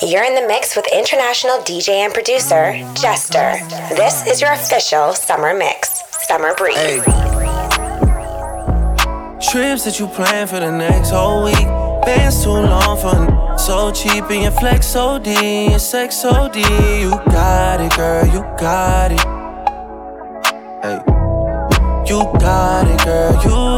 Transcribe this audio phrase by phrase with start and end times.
[0.00, 3.58] You're in the mix with international DJ and producer, Jester.
[3.94, 6.76] This is your official summer mix, Summer Breeze.
[6.76, 6.98] Hey.
[9.50, 11.66] Trips that you plan for the next whole week.
[12.04, 16.56] Bands too long for so cheap and your flex OD and sex OD.
[16.56, 19.20] You got it, girl, you got it.
[20.82, 21.02] Hey.
[22.08, 23.77] You got it, girl, you.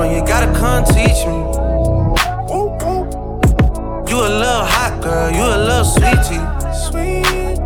[0.00, 1.38] from you, gotta come teach me.
[4.08, 6.44] You a little hot girl, you a little sweetie.
[6.86, 7.56] Sweet.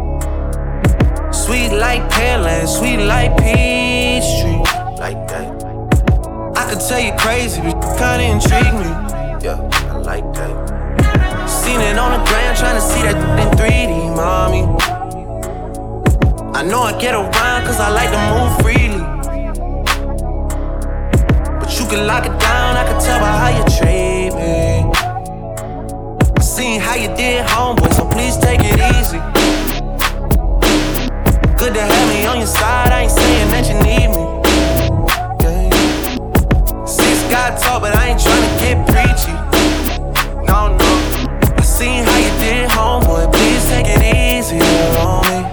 [1.32, 4.62] Sweet like Pearland, sweet like Peachtree.
[4.98, 5.46] Like that.
[6.56, 8.90] I could tell you crazy, but you kinda intrigue me.
[9.46, 9.58] Yeah,
[9.94, 10.54] I like that.
[11.48, 14.64] Seen it on the ground, trying to see that in 3D, mommy.
[16.58, 18.93] I know I get around cause I like to move freely.
[21.84, 24.90] You can lock it down, I can tell by how you treat me.
[26.34, 29.18] I seen how you did, homeboy, so please take it easy.
[31.58, 34.24] Good to have me on your side, I ain't saying that you need me.
[35.44, 36.86] Yeah.
[36.86, 39.34] Six got talk, but I ain't trying to get preachy.
[40.48, 40.90] No, no.
[41.54, 44.58] I seen how you did, homeboy, please take it easy
[45.04, 45.44] on me.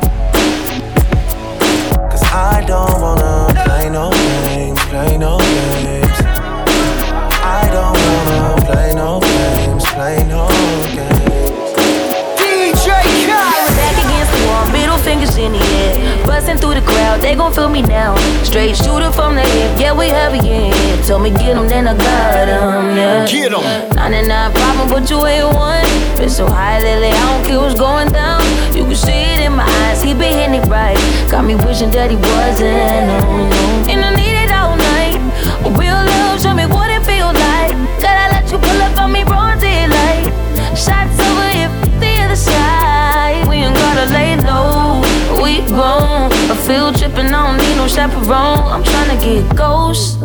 [2.10, 6.01] Cause I don't wanna play no games, play no games.
[8.68, 10.48] Play no games, play no
[10.96, 11.70] games.
[12.40, 12.88] DJ
[13.28, 13.74] Khaled.
[13.80, 16.26] Back against the wall, middle fingers in the air.
[16.26, 18.16] Busting through the crowd, they gon' feel me now.
[18.44, 20.72] Straight shooter from the hip, yeah, we heavy in
[21.22, 23.26] me get 'em, then I got 'em, yeah.
[23.28, 23.62] Get 'em.
[23.96, 25.86] 99 problem, but you ain't one.
[26.28, 28.42] So high lately, I don't care what's going down.
[28.74, 30.98] You can see it in my eyes, he hitting it right.
[31.30, 33.18] Got me wishing that he wasn't, no,
[33.50, 33.92] no.
[33.92, 35.20] And I need it all night.
[35.78, 36.91] Real love, show me what
[40.76, 43.48] Shots over if the other side.
[43.50, 45.02] We ain't gotta lay low.
[45.44, 46.32] We grown.
[46.50, 48.64] A field tripping, I don't need no chaperone.
[48.74, 50.18] I'm tryna get ghost.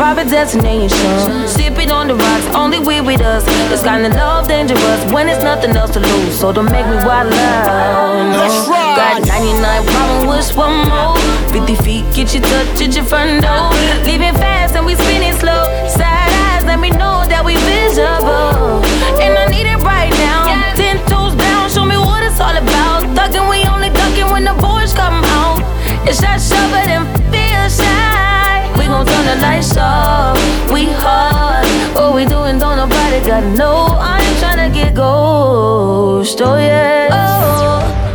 [0.00, 1.46] Private destination.
[1.46, 3.44] Sipping on the rocks, only we with us.
[3.68, 6.40] This kind of love dangerous when it's nothing else to lose.
[6.40, 8.32] So don't make me wild out.
[8.32, 8.48] No.
[8.96, 11.16] Got 99 problem with one more.
[11.52, 13.68] 50 feet, get you touch at your front door.
[14.08, 15.68] Leaving fast and we spinning slow.
[15.86, 18.80] Side eyes, let me know that we visible.
[19.20, 20.48] And I need it right now.
[20.80, 23.04] Ten toes down, show me what it's all about.
[23.12, 25.60] Thugging, we only ducking when the boys come out.
[26.08, 28.49] It's that shove it and feel shy.
[28.90, 30.36] Gon' turn the lights off.
[30.72, 31.64] We hard.
[31.94, 33.86] What we doing, don't nobody gotta know.
[34.00, 36.40] I ain't tryna get ghost.
[36.42, 37.06] Oh yeah.
[37.12, 37.16] Oh,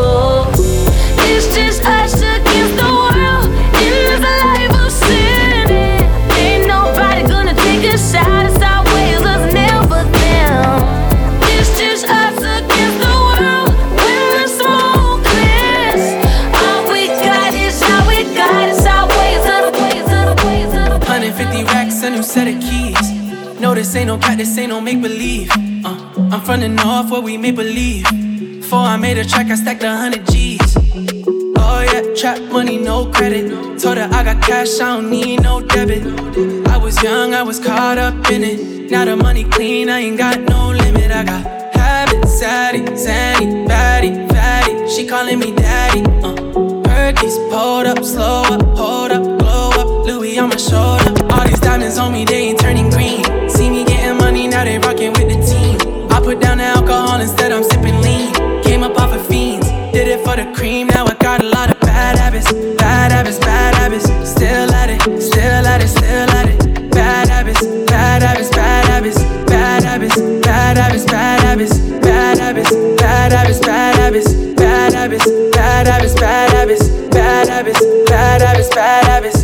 [24.39, 25.51] this ain't no make believe.
[25.83, 25.97] Uh,
[26.31, 28.05] I'm from the north where we make believe.
[28.61, 30.77] Before I made a track, I stacked a hundred G's.
[31.57, 33.49] Oh yeah, trap money, no credit.
[33.79, 36.03] Told her I got cash, I don't need no debit.
[36.69, 38.89] I was young, I was caught up in it.
[38.89, 41.11] Now the money clean, I ain't got no limit.
[41.11, 41.43] I got
[41.75, 44.89] habits, saddy, zanny, batty, fatty.
[44.89, 46.01] She calling me daddy.
[46.23, 46.35] Uh,
[46.87, 50.05] Perkies, pulled up, slow up, hold up, glow up.
[50.07, 51.11] Louis on my shoulder.
[51.33, 52.58] All these diamonds on me, they ain't
[78.75, 79.38] bad habits,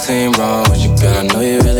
[0.00, 1.14] Something wrong with you, girl.
[1.14, 1.79] I know you really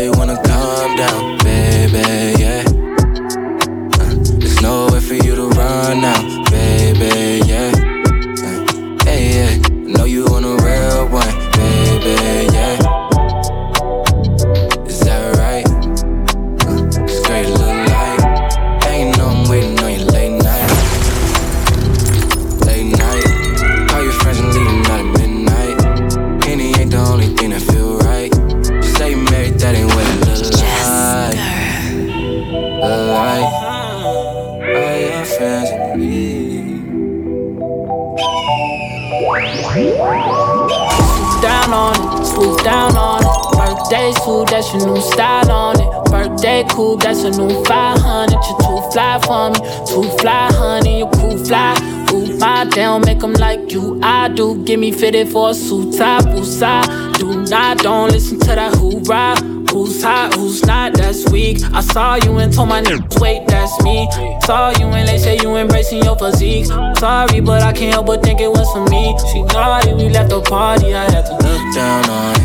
[47.23, 48.31] a new 500.
[48.31, 50.99] You're too fly for me, too fly, honey.
[50.99, 51.75] You cool fly.
[52.13, 53.99] Ooh, my down, make 'em like you.
[54.03, 54.63] I do.
[54.63, 57.17] Get me fitted for a suit top, woosah.
[57.17, 59.35] Do not, don't listen to that hoorah.
[59.71, 61.59] Who's hot, who's not, that's weak.
[61.71, 64.05] I saw you and told my niggas, wait, that's me.
[64.45, 66.65] Saw you and they say you embracing your physique.
[66.99, 69.15] Sorry, but I can't help but think it was for me.
[69.31, 72.35] She naughty, we left the party, I had to Look down on.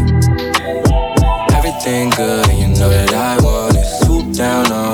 [1.53, 3.43] Everything good, you know that I
[4.37, 4.86] down on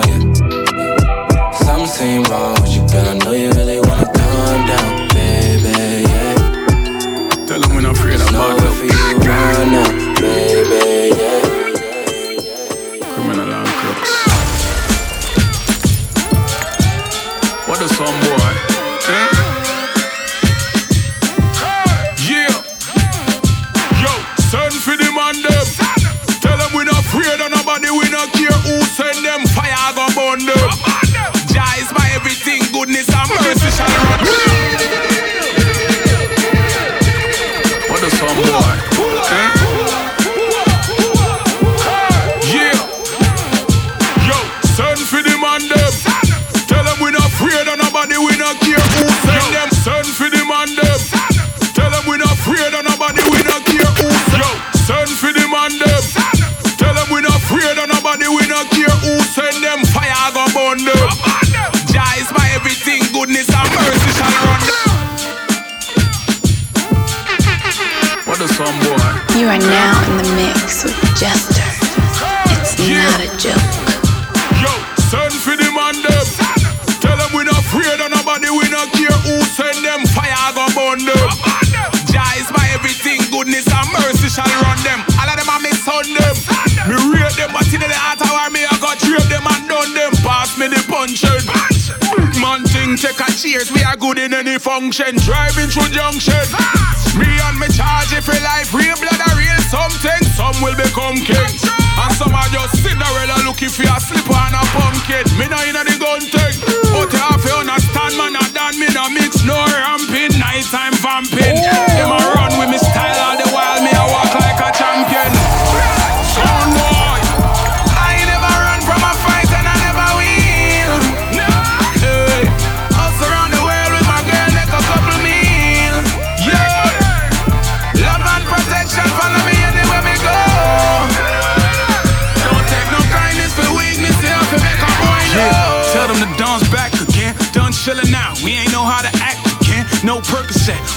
[94.75, 95.15] function.
[95.17, 96.72] Driving through junction.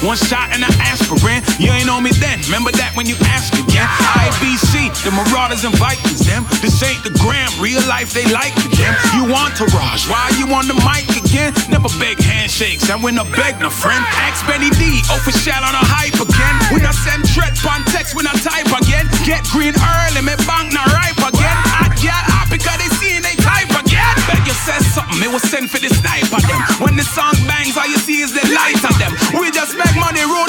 [0.05, 1.41] One shot and an aspirin.
[1.57, 2.37] You ain't know me then.
[2.45, 3.89] Remember that when you ask again.
[4.13, 6.45] IBC, the Marauders and Vikings, them.
[6.61, 7.49] This ain't the gram.
[7.57, 8.93] Real life, they like it, them.
[9.17, 10.05] You want to rush?
[10.05, 11.57] Why you on the mic again?
[11.73, 12.85] Never beg handshakes.
[12.87, 14.05] I win a beg, no friend.
[14.21, 16.55] Ask Benny D, official on a hype again.
[16.69, 19.09] When I send threat on text, when I type again.
[19.25, 21.57] Get green early, me bank not ripe again.
[21.81, 24.13] I get up because they see they type again.
[24.29, 26.61] Beg you say something, it was sent for the sniper them.
[26.77, 29.17] When the song bangs, all you see is the light of them.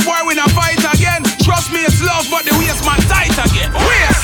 [0.06, 1.22] Boy, we not fight again.
[1.42, 3.72] Trust me, it's love, but the waist man tight again.
[3.74, 4.15] Where's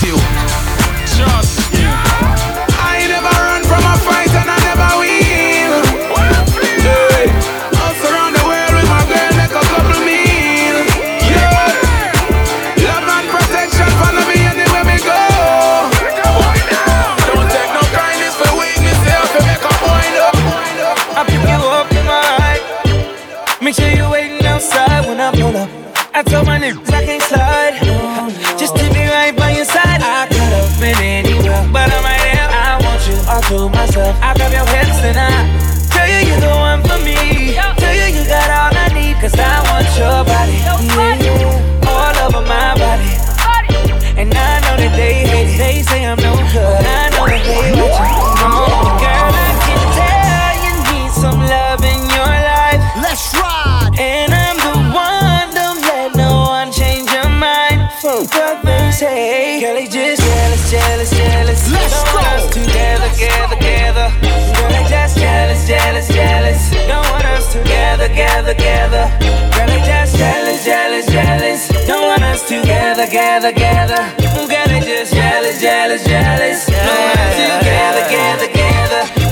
[68.54, 69.08] together.
[69.56, 71.68] Girl, they just jealous, jealous, jealous.
[71.86, 74.02] Don't want us together, together, together.
[74.20, 76.66] Girl, they just jealous, jealous, jealous.
[76.66, 78.61] Don't want us together, together, together.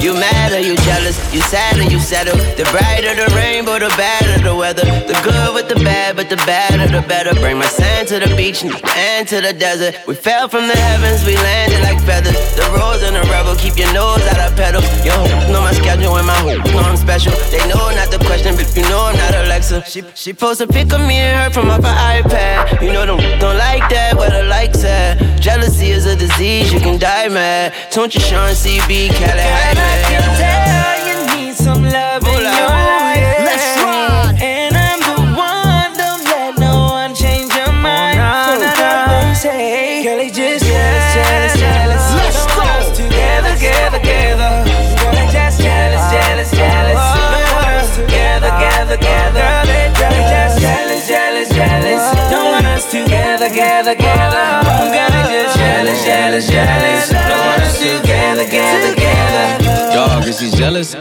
[0.00, 1.16] You mad or you jealous?
[1.35, 2.37] You sad or you settle?
[2.57, 4.85] The brighter the rainbow, the better the weather.
[4.85, 7.35] The good with the bad, but the badder the better.
[7.35, 9.95] Bring my sand to the beach and to the desert.
[10.07, 12.33] We fell from the heavens, we landed like feathers.
[12.57, 14.80] The rose and the rebel, keep your nose out of pedal.
[14.80, 17.33] Hoes know my schedule and my hoes know I'm special.
[17.52, 19.85] They know not the question, but you know I'm not Alexa.
[19.85, 22.80] She she post a pic of me and her from off her iPad.
[22.80, 25.21] You know them don't like that, where the likes at.
[25.40, 27.75] Jealousy is a disease, you can die mad.
[27.92, 29.89] Don't you Sean CB, Cali
[52.70, 54.40] I'm together, together, together.
[54.92, 57.11] Girl, they just jealous, jealous, jealous.
[57.11, 59.59] Don't want us together, together, together.
[59.92, 60.94] Dog, is he jealous?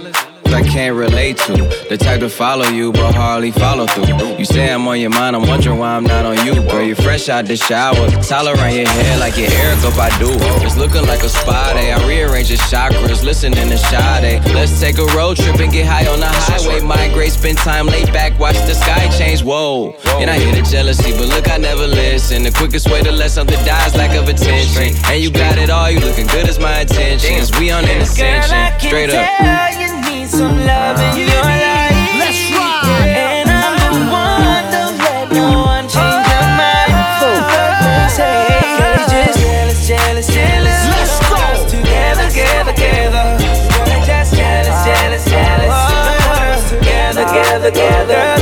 [0.53, 1.53] I can't relate to
[1.89, 4.38] the type to follow you, but hardly follow through.
[4.38, 6.56] You say I'm on your mind, I'm wondering why I'm not on you.
[6.70, 10.38] Girl, you're fresh out the shower, towel around your head like your Erykah Badu.
[10.65, 11.91] It's looking like a spa day.
[11.91, 14.44] I rearrange your chakras, listening to Sade.
[14.53, 16.82] Let's take a road trip and get high on the highway.
[16.82, 19.44] Migrate, spend time laid back, watch the sky change.
[19.44, 22.44] Whoa, and I hear the jealousy, but look, I never listen.
[22.44, 24.96] The quickest way to let something die is lack of attention.
[25.06, 27.51] And you got it all, you looking good as my intentions.
[27.60, 29.99] We on an ascension, straight up.
[30.29, 31.98] Tell you need some love in your life.
[32.19, 33.09] Let's ride.
[33.09, 36.93] And I'm the one, don't let no one change your mind.
[38.77, 40.79] Girl, just jealous, jealous, jealous.
[40.89, 41.65] Let's Don't want go.
[41.65, 43.25] us Together, together, together.
[43.39, 45.75] Girl, they just jealous, jealous, jealous.
[45.89, 48.38] Don't want us Together, together, together.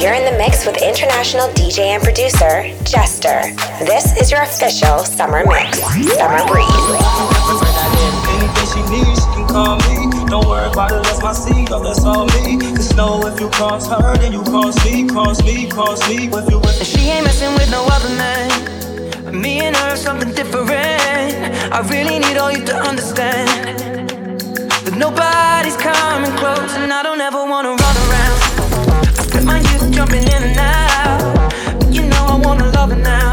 [0.00, 3.42] You're in the mix with international international DJ and producer, Jester.
[3.84, 5.78] This is your official summer mix,
[6.16, 8.37] Summer Breeze.
[8.72, 10.10] She needs, she can call me.
[10.28, 12.58] Don't worry about it, that's my seed, oh, that's all me.
[12.76, 16.26] Cause know if you cross her, then you cross me, cross me, cross me.
[16.26, 19.40] If you with She ain't messing with no other man.
[19.40, 20.68] Me and her, something different.
[21.72, 23.48] I really need all you to understand.
[24.84, 28.38] But nobody's coming close, and I don't ever wanna run around.
[29.18, 31.52] I spent my youth jumping in and out.
[31.78, 33.27] But you know I wanna love it now.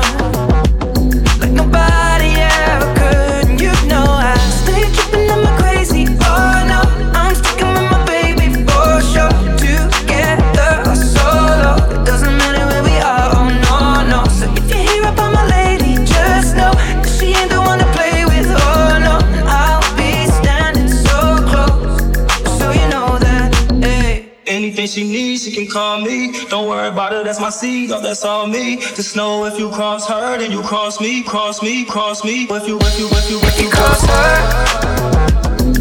[25.75, 26.31] Call me.
[26.47, 28.77] Don't worry about it, that's my seed, oh, that's all me.
[28.77, 32.43] Just know if you cross her, then you cross me, cross me, cross me.
[32.43, 34.35] If you, if you, if you, if you cross her,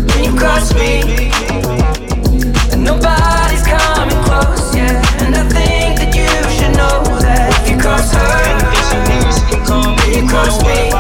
[0.08, 1.30] Then you cross me,
[2.72, 5.24] and nobody's coming close, yeah.
[5.24, 8.34] And I think that you should know that if you cross her,
[9.06, 10.16] me.
[10.16, 10.93] you cross me.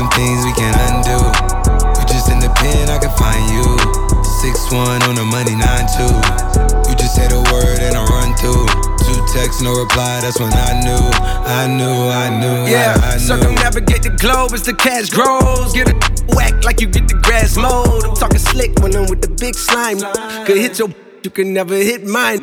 [0.00, 1.20] Some things we can undo.
[2.00, 3.68] You just in the pen, I can find you.
[4.40, 6.08] Six one on the money, nine two.
[6.88, 8.64] You just say the word and I run through.
[9.04, 10.24] Two texts, no reply.
[10.24, 11.04] That's when I knew,
[11.44, 13.28] I knew, I knew, Yeah, I, I knew.
[13.28, 15.74] circumnavigate the globe as the cash grows.
[15.74, 15.96] Get a
[16.34, 18.04] whack like you get the grass mowed.
[18.04, 20.00] I'm talking slick when I'm with the big slime.
[20.46, 20.88] Could hit your,
[21.24, 22.38] you can never hit mine.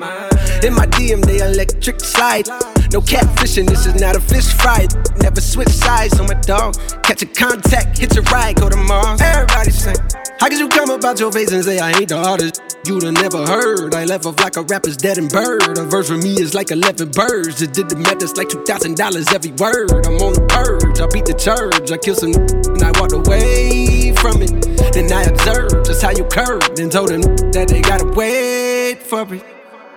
[0.61, 2.45] In my DM, they electric slide.
[2.93, 4.87] No catfishing, this is not a fish fry.
[5.17, 6.75] Never switch sides on my dog.
[7.03, 9.19] Catch a contact, hit a ride, go to Mars.
[9.19, 9.93] Everybody say,
[10.39, 12.61] How could you come about your face and say I ain't the artist?
[12.85, 13.93] You'd have never heard.
[13.93, 15.77] I left off like a rapper's dead and bird.
[15.77, 17.59] A verse for me is like 11 birds.
[17.59, 19.91] Just did the math, it's like $2,000 every word.
[20.07, 21.91] I'm on the purge, I beat the church.
[21.91, 24.51] I killed some and I walked away from it.
[24.93, 29.27] Then I observed just how you curved and told them that they gotta wait for
[29.33, 29.43] it.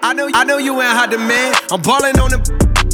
[0.03, 1.57] I know, I know you ain't hot demand.
[1.71, 2.43] I'm balling on them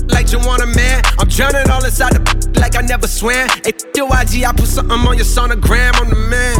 [0.08, 1.02] like you want a man.
[1.18, 2.22] I'm drowning all inside the
[2.60, 3.48] like I never swam.
[3.64, 5.94] Hey, your IG, I put something on your sonogram.
[6.00, 6.56] I'm the man.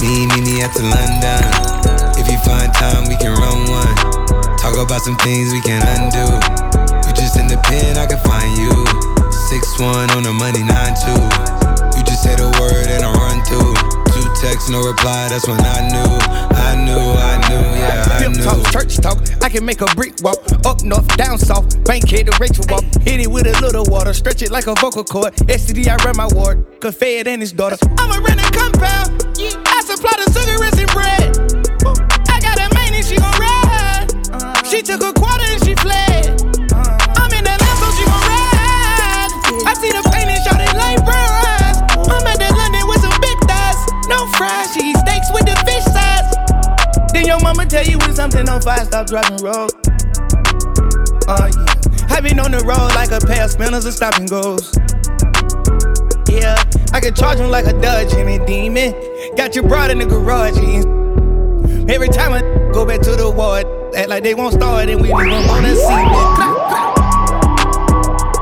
[0.00, 1.42] Me, me, me at the London.
[2.18, 3.94] If you find time, we can run one.
[4.58, 6.26] Talk about some things we can undo.
[7.06, 8.74] You just in the pen, I can find you.
[9.30, 11.22] Six one on the money, nine two.
[11.96, 13.77] You just say the word and I run through.
[14.38, 15.28] Two texts, no reply.
[15.28, 16.10] That's when I knew,
[16.56, 18.44] I knew, I knew, yeah, I Pimp knew.
[18.44, 19.18] talk, church talk.
[19.42, 20.38] I can make a brick walk.
[20.64, 21.82] Up north, down south.
[21.84, 22.84] Bank head to Rachel walk.
[23.02, 24.12] Hit it with a little water.
[24.12, 25.34] Stretch it like a vocal cord.
[25.34, 26.64] STD, I run my ward.
[26.94, 27.76] Fed and his daughter.
[27.98, 29.38] I'm a renting compound.
[29.38, 31.17] Yeah, I supply the sugar and bread.
[47.82, 49.70] Tell you when something on fire, stop driving road.
[51.28, 52.08] Uh, yeah.
[52.10, 54.74] I've been on the road like a pair of spinners and stopping goes.
[56.26, 56.58] Yeah,
[56.92, 58.94] I can charge him like a Dodge and a demon.
[59.36, 60.58] Got you brought in the garage.
[60.58, 62.40] and Every time I
[62.72, 63.64] go back to the ward,
[63.94, 66.22] act like they won't start and we don't wanna see me.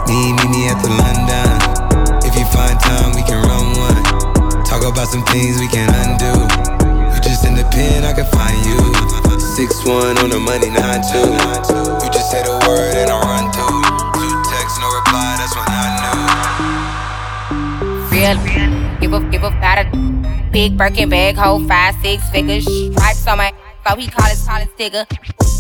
[0.09, 2.25] Me, me, me at the London.
[2.25, 4.65] If you find time, we can run one.
[4.65, 6.33] Talk about some things we can undo.
[7.13, 8.96] You just in the pen, I can find you.
[9.57, 11.33] Six one on the money, nine two.
[12.05, 13.81] You just say the word and I run through.
[14.13, 15.33] Two texts, no reply.
[15.41, 15.97] That's when I
[18.13, 18.13] knew.
[18.13, 18.37] Real,
[19.01, 19.89] give up, give up, got a
[20.53, 22.69] big Birkin bag, hold five six figures.
[22.69, 23.51] Stripes on my,
[23.89, 25.07] so he call his call his digger.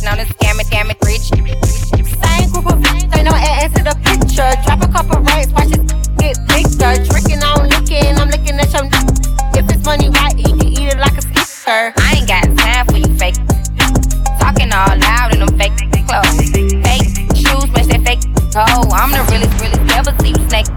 [0.04, 1.32] On the scam it, damn it, rich.
[1.32, 4.52] Same group of friends, ain't no ass to the picture.
[4.68, 5.80] Drop a couple racks, watch it
[6.20, 7.00] get bigger.
[7.08, 8.92] Tricking on licking, I'm looking at your.
[9.56, 11.96] If it's money right, you can eat it like a sticker.
[11.96, 13.05] I ain't got time for you
[14.76, 15.72] all loud in them fake
[16.04, 16.52] clothes.
[16.52, 18.20] Fake shoes, match that fake.
[18.54, 20.68] Oh, I'm the realest, realest, never see you snake.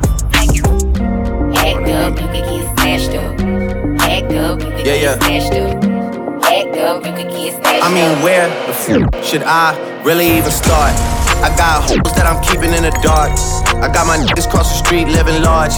[1.59, 3.35] Act up, you could get smashed up.
[3.99, 5.19] Act up, you could Yeah, get yeah.
[5.19, 5.83] smashed up.
[6.47, 10.51] Act up, you could get smashed I mean, where the f should I really even
[10.51, 10.95] start?
[11.43, 13.31] I got hoes that I'm keeping in the dark.
[13.83, 15.75] I got my niggas cross the street living large.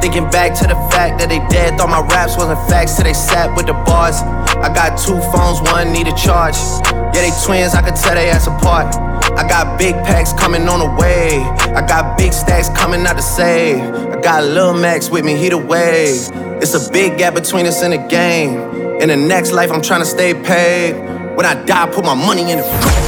[0.00, 3.14] Thinking back to the fact that they dead, thought my raps wasn't facts till they
[3.14, 4.20] sat with the bars.
[4.60, 6.56] I got two phones, one need a charge.
[7.14, 8.94] Yeah, they twins, I could tell they ass apart.
[9.38, 11.40] I got big packs coming on the way.
[11.74, 13.80] I got big stacks coming out to save.
[13.80, 16.28] I got Lil Max with me, he the wave.
[16.62, 18.58] It's a big gap between us in the game.
[19.00, 20.94] In the next life, I'm trying to stay paid.
[21.36, 23.07] When I die, put my money in the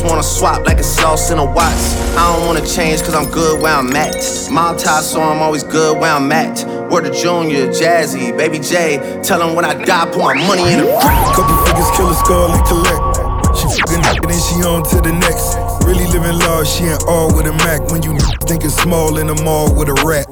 [0.00, 1.76] Just wanna swap like a sauce in a watch.
[2.16, 4.16] I don't wanna change cause I'm good where I'm at.
[4.50, 6.64] Mob tie, so I'm always good where I'm at.
[6.90, 9.20] Word to Junior, Jazzy, Baby J.
[9.22, 10.88] Tell him when I die, put my money in the
[11.36, 13.60] Couple figures, kill a skull and collect.
[13.60, 15.60] She fucking and then she on to the next.
[15.84, 17.84] Really living large, she ain't all with a Mac.
[17.92, 18.16] When you
[18.48, 20.24] think it's small in the mall with a rat.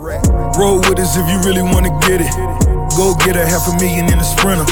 [0.56, 2.32] Roll with us if you really wanna get it.
[2.96, 4.64] Go get a half a million in a sprinter.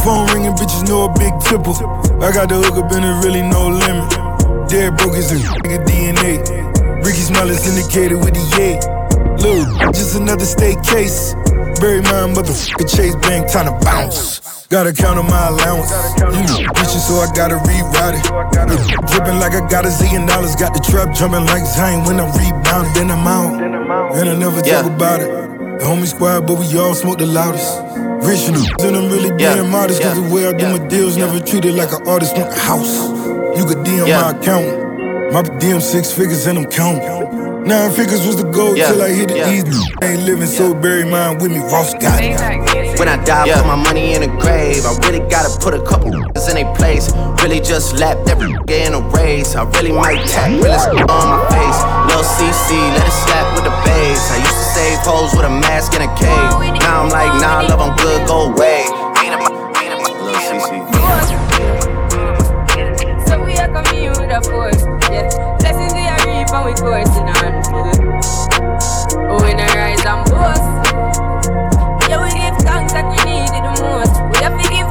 [0.00, 1.76] Phone ringing, bitches know a big tipple.
[2.24, 4.29] I got the hook up and it really no limit.
[4.68, 7.04] Dead broke is a nigga DNA.
[7.04, 8.78] Ricky Smile is indicated with the yay.
[9.42, 11.34] Lil, just another state case.
[11.80, 14.40] Bury my motherfucker Chase Bank, time to bounce.
[14.68, 15.90] Gotta count on my allowance.
[16.20, 18.24] You know, bitches, so I gotta reroute it.
[18.54, 20.54] Mm, dripping like I got a zillion dollars.
[20.54, 22.94] Got the trap jumping like Zion when I rebound.
[22.94, 23.60] Then I'm out.
[24.14, 24.82] And I never Yeah.
[24.82, 25.30] talk about it.
[25.80, 27.66] The homie squad, but we all smoke the loudest.
[28.30, 29.62] And and I'm really being Yeah.
[29.62, 30.00] modest.
[30.00, 30.22] Cause Yeah.
[30.22, 30.76] the way I do Yeah.
[30.78, 32.36] my deals, never treated like an artist.
[32.36, 32.94] Want a house.
[33.58, 34.20] You could DM Yeah.
[34.22, 35.32] my account.
[35.32, 37.49] My DM six figures and I'm counting.
[37.70, 38.88] Nine figures was the goal Yeah.
[38.90, 39.54] till I hit it Yeah.
[39.54, 39.78] easy.
[40.02, 41.60] Ain't living so bury mine with me.
[41.70, 42.34] Ross got it.
[42.98, 44.84] When I die, put my money in a grave.
[44.84, 46.10] I really gotta put a couple
[46.50, 47.06] in a place.
[47.42, 48.50] Really just lapped every
[48.82, 49.54] in a race.
[49.54, 51.78] I really might tap realest on my face.
[52.10, 54.22] Lil CC, let it slap with the bass.
[54.34, 56.50] I used to save hoes with a mask in a cave.
[56.82, 58.82] Now I'm like, nah, love, I'm good, go away.
[59.22, 60.68] Ain't it my, ain't it my, Lil CC.
[63.28, 65.28] So we are coming with a force, yeah.
[65.60, 67.39] Blessings we are reap and we coursing on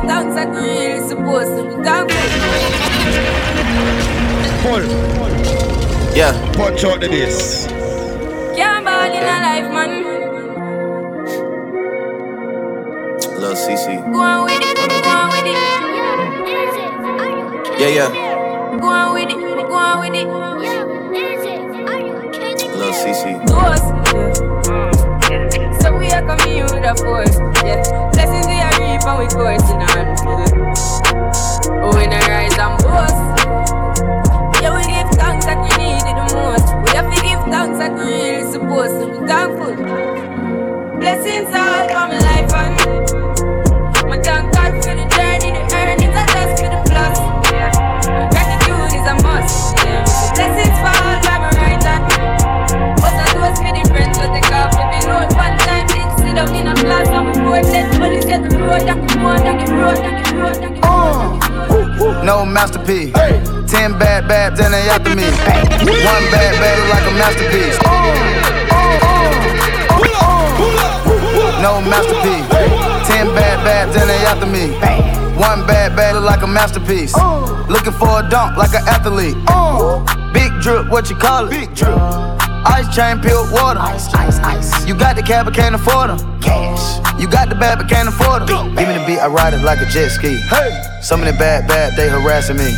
[0.10, 1.63] have to like we really supposed to.
[1.63, 1.84] We
[4.63, 4.84] Pull.
[6.15, 6.34] Yeah.
[6.54, 7.67] Punch out the this.
[8.56, 9.91] Can't ball in a life, man.
[13.39, 13.86] Lil CC.
[14.12, 15.58] Go on with it, go on with it.
[17.80, 18.10] Yeah, yeah.
[18.82, 20.28] Go on with it, go on with it.
[22.76, 23.24] Lil CC.
[23.48, 23.84] Boss.
[25.82, 27.82] So we are coming with a force, yeah.
[28.12, 28.59] Blessings
[28.99, 30.47] reap and we coursing on full.
[31.83, 33.15] Oh, we rise and boast.
[34.62, 36.67] Yeah, we give thanks like we need it the most.
[36.83, 39.05] We have to give thanks like we really supposed to.
[39.07, 39.75] We thankful.
[40.99, 42.73] Blessings all for my life and
[44.09, 47.19] my thank God for the journey, the earnings, and just for the plus.
[48.31, 49.75] Gratitude is a must.
[50.35, 50.79] Blessings
[56.39, 59.43] down in a class and we both let police get the road, down the road,
[59.43, 60.80] down the road, down the road, down the
[61.99, 62.23] road.
[62.23, 63.12] No masterpiece.
[63.69, 65.28] Ten bad babs and they after me.
[66.08, 67.78] One bad bad look like a masterpiece.
[67.84, 67.91] Uh,
[68.71, 69.04] uh,
[70.23, 72.47] uh, no masterpiece.
[73.08, 74.71] Ten bad babs and they after me.
[75.36, 77.13] One bad bad look like a masterpiece.
[77.67, 79.36] Looking for a dunk like an athlete.
[80.34, 81.52] Big drip, what you call it?
[81.52, 81.97] Big drip.
[82.65, 83.80] Ice chain, peeled water.
[83.80, 84.86] Ice, ice, ice.
[84.88, 86.29] You got the cab, but can't afford them.
[86.41, 87.19] Cash.
[87.19, 88.75] You got the bad, but can't afford them.
[88.75, 90.38] Give me the beat, I ride it like a jet ski.
[90.49, 90.82] Hey.
[91.02, 92.73] Some of the bad, bad, they harassing me.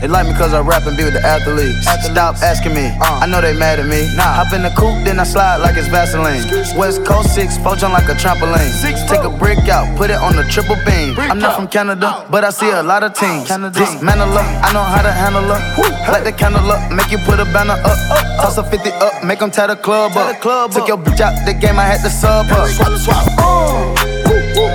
[0.00, 1.82] They like me cause I rap and be with the athletes.
[2.06, 4.06] Stop asking me, I know they mad at me.
[4.14, 4.38] Nah.
[4.38, 6.46] Hop in the coupe, then I slide like it's Vaseline.
[6.78, 8.70] West Coast 6, poach on like a trampoline.
[8.70, 11.18] Six, Take a brick out, put it on the triple beam.
[11.18, 13.48] I'm not from Canada, but I see a lot of teams.
[13.48, 15.62] Dismantle up, I know how to handle up.
[16.08, 17.98] Light the candle up, make you put a banner up.
[18.38, 20.40] Toss a 50 up, make them tie the club up.
[20.72, 22.68] Took your bitch out the game, I had to sub up.
[22.68, 24.18] Swap, swap.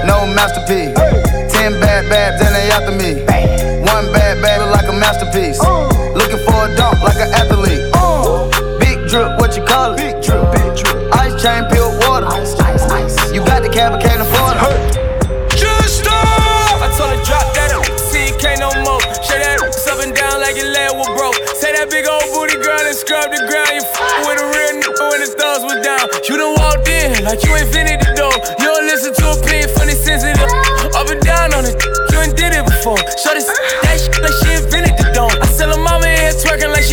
[0.03, 0.91] No masterpiece.
[1.51, 3.23] Ten bad babs and they after me.
[3.83, 5.59] One bad bad like a masterpiece.
[5.61, 5.87] Uh.
[6.13, 7.79] Looking for a dunk like an athlete.
[7.95, 8.49] Uh.
[8.79, 9.97] Big drip, what you call it?
[9.97, 10.97] Big drip, big drip.
[11.15, 12.27] Ice chain, peeled water.
[12.27, 13.15] Ice, ice, ice.
[13.31, 14.99] You got the cab, but can't afford it.
[15.55, 16.83] Just stop!
[16.83, 18.99] I told her drop that up, see you can't no more.
[19.23, 21.37] Shake that ass up and down like your leg was broke.
[21.55, 23.71] Say that big old booty girl and scrub the ground.
[23.71, 23.95] You f
[24.27, 26.11] with a real nigga when his thumbs was down.
[26.27, 28.35] You done walked in like you invented the door.
[28.59, 30.51] You don't listen to opinion funny sensitive.
[30.91, 31.77] Up and down on it,
[32.11, 32.99] you ain't did it before.
[33.15, 33.47] Shut this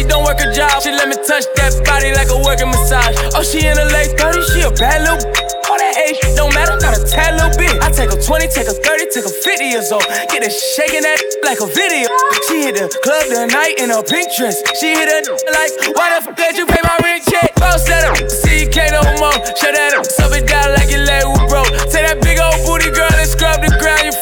[0.01, 0.81] she don't work a a job.
[0.81, 3.13] She let me touch that body like a working massage.
[3.37, 5.21] Oh, she in her late 30s, she a bad little.
[5.69, 7.77] All that age don't matter, not a tad little bit.
[7.85, 10.09] I take her 20, take her 30, take her 50 years old.
[10.33, 12.09] Get her shaking that like a video.
[12.49, 14.65] She hit the club tonight in her pink dress.
[14.81, 15.21] She hit her
[15.61, 17.53] like, why the fuck did you pay my rent check?
[17.61, 19.37] Boss that up, see you can't no more.
[19.61, 21.71] Shut that up, sub it down like your leg was broke.
[21.93, 24.09] Take that big old booty girl and scrub the ground.
[24.09, 24.17] You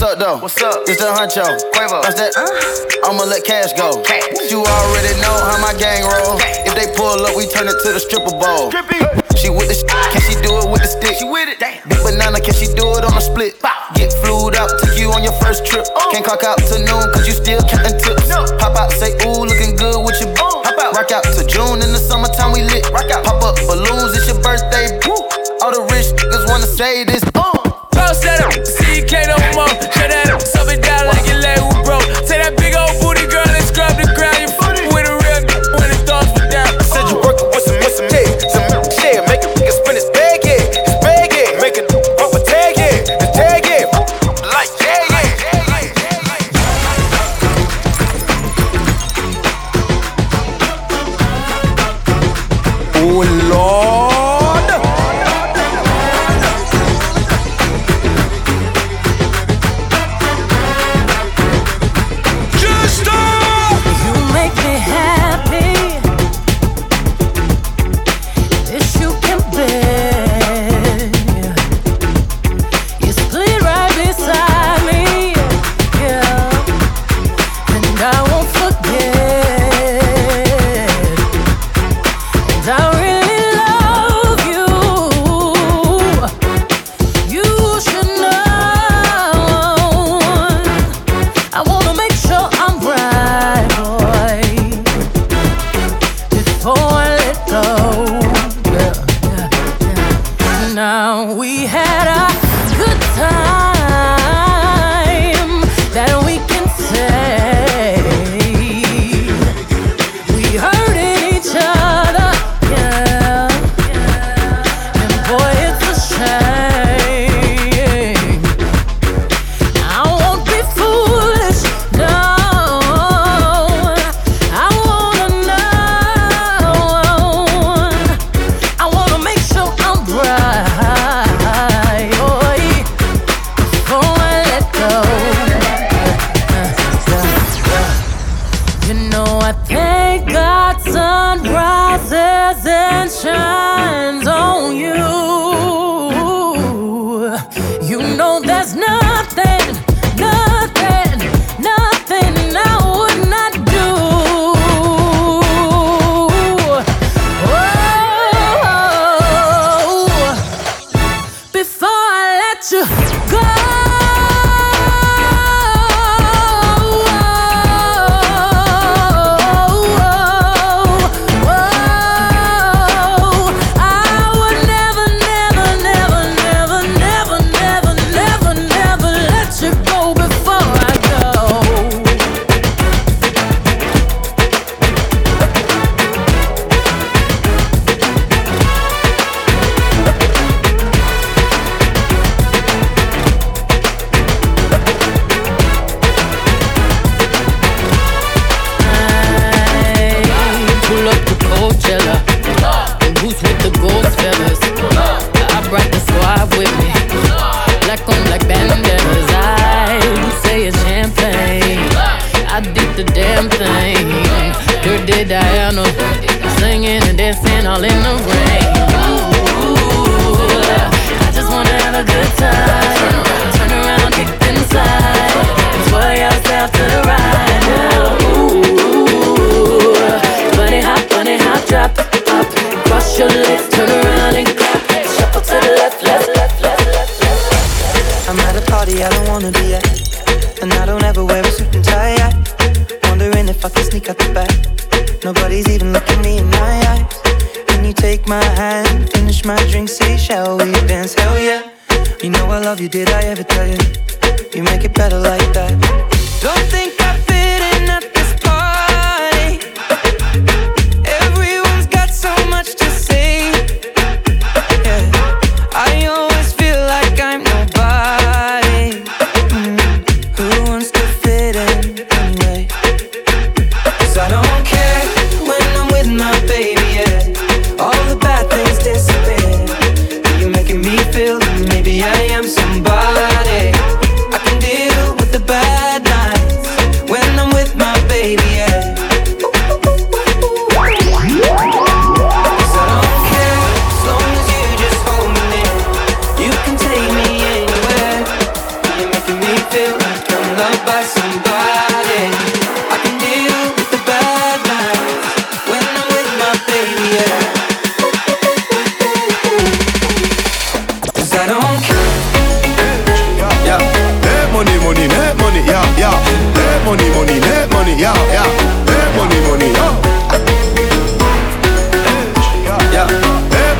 [0.00, 0.40] What's up, though?
[0.40, 0.88] What's up?
[0.88, 1.44] It's the Huncho.
[1.76, 2.00] Quavo.
[2.00, 2.32] That's that.
[2.32, 2.48] Uh.
[3.04, 4.00] I'ma let cash go.
[4.48, 6.40] You already know how my gang roll.
[6.64, 8.72] If they pull up, we turn it to the stripper bowl.
[9.36, 11.20] She with the sh- can she do it with the stick?
[11.20, 11.60] She with it.
[11.60, 13.60] Big banana, can she do it on a split?
[13.92, 15.84] Get flued out, take you on your first trip.
[15.92, 16.08] Oh.
[16.08, 18.24] Can't clock out to noon, cause you still counting tips.
[18.56, 20.64] Pop out, say, ooh, looking good with your boo.
[20.96, 22.88] Rock out to June in the summertime, we lit.
[22.88, 23.20] Rock out.
[23.28, 24.96] Pop up balloons, it's your birthday.
[25.04, 25.12] Woo.
[25.60, 27.20] All the rich niggas wanna say this.
[27.36, 27.52] Uh.
[27.92, 28.56] Boss that up,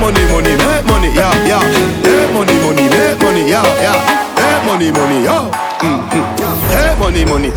[0.01, 1.61] money, money, make money, yeah, yeah.
[2.03, 3.99] Make money, money, make money, yeah, yeah.
[4.37, 5.51] Make money, money, yeah.
[5.81, 6.21] Mm-hmm.
[6.71, 7.49] Make money, money,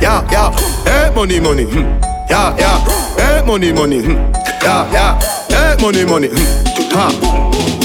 [0.00, 0.50] yeah, yeah.
[0.84, 2.30] Make money, money, mm-hmm.
[2.30, 2.78] yeah, yeah.
[3.16, 4.62] Make money, money, mm-hmm.
[4.62, 5.18] yeah, yeah.
[5.50, 6.96] Make money, money, mm-hmm.
[6.96, 7.06] ha.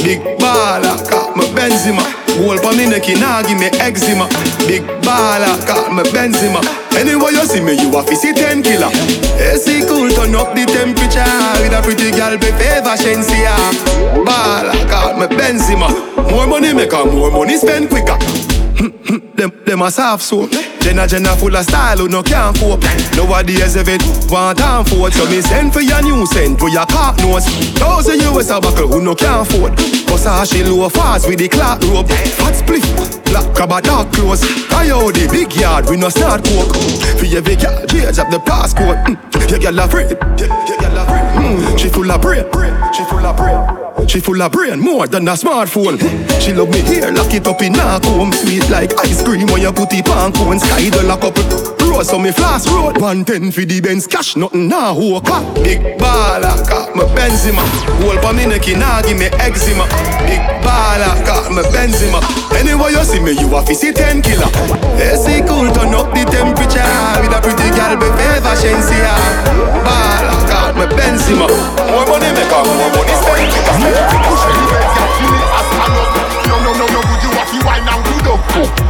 [0.04, 2.02] Big baller, got my Benzema.
[2.42, 4.28] Whole pa me neck, nah give me eczema.
[4.68, 6.62] Big baller, got my Benzema.
[6.98, 8.92] Anyway you see me, you a see ten killer.
[9.40, 11.24] AC cool, turn up the temperature
[11.62, 13.56] with a pretty girl, be favor Shenseea.
[14.26, 15.90] Baller, got my Benzema.
[16.32, 18.18] More money make her more money spend quicker.
[19.36, 20.52] them, them a soft soap.
[20.82, 22.82] Jenna Jenna full of style who no can't cope.
[22.84, 27.16] It want time for it, so me send for your new scent for your car
[27.18, 27.46] nose.
[27.78, 29.78] Thousand US a buckle who no can't afford.
[30.08, 32.10] Cause I she low fast with the clock rope.
[32.10, 32.84] Fat split,
[33.26, 34.44] black crab a dark clothes.
[34.72, 36.76] I the big yard, we no start coke.
[37.18, 38.98] For every girl, change up the passport.
[39.06, 39.50] Mm.
[39.50, 41.31] Your girl afraid, your girl afraid.
[41.36, 41.78] Mm.
[41.80, 42.44] She full of brain,
[42.94, 44.08] she full of brain.
[44.08, 46.00] She full of brain, more than a smartphone.
[46.42, 48.32] She love me here, lock it up in a comb.
[48.34, 50.60] Sweet like ice cream when you put it on cone.
[50.60, 51.38] Sky the lock up.
[51.88, 53.00] Rose so me floss road.
[53.00, 54.96] One ten for the Benz cash, nothing now.
[54.96, 55.44] Who car?
[55.64, 57.64] Big baller, got me Benzema.
[58.02, 59.86] Whole pa me neck, nah give me eczema.
[60.28, 62.20] Big baller, got me Benzema.
[62.58, 64.50] Anyway you see me, you a see ten killer.
[64.98, 66.84] AC cool, turn up the temperature.
[67.22, 69.14] With a pretty girl, be favor Shenseea.
[69.86, 70.36] Baller,
[70.88, 71.48] me Benzema.
[71.92, 73.52] More money make up, more money spend.
[74.26, 76.10] Push me, as stand up.
[76.48, 78.42] No, no, no, no, you have to wine and good up.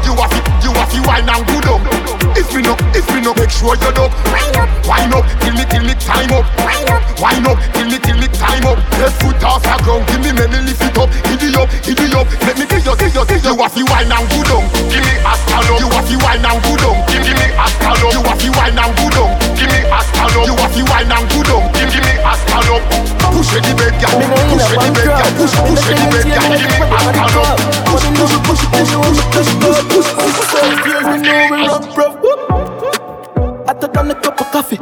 [0.05, 2.00] You have to, you have to wine and good up.
[2.35, 4.11] If we no, if we no, make sure you're up.
[4.31, 6.45] Wine up, wine up, till me, till me time up.
[6.63, 8.77] Wine up, wine up, till me, till me time up.
[8.99, 11.09] Left foot off the ground, give me money, lift it up.
[11.27, 12.27] Hit it up, hit it up.
[12.47, 13.51] Let me give you, give you, give you.
[13.51, 14.63] You have to wine and good up.
[14.87, 15.79] Give me a stand.
[15.79, 16.97] You have to wine and good up.
[17.11, 17.99] Give, give me a stand.
[17.99, 19.31] You have to wine and good up.
[19.59, 20.47] Give me a stand.
[20.47, 21.63] You have to wine and good up.
[21.75, 22.83] Give, give me a stand.
[23.31, 24.17] Push it, the bed, girl.
[24.51, 25.31] Push it, the bed, girl.
[25.35, 26.51] Push, push it, the bed, girl.
[26.55, 27.59] Give me a stand up.
[27.91, 30.49] Push, push, push, push, push, push, push, push, push.
[30.81, 32.20] Feels me know we rock, bruv.
[32.23, 34.77] I took on a cup of coffee.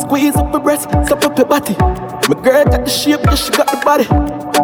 [0.00, 1.74] Squeeze up my breast, suck up your body.
[2.28, 4.06] My girl got the shape, yeah, she got the body.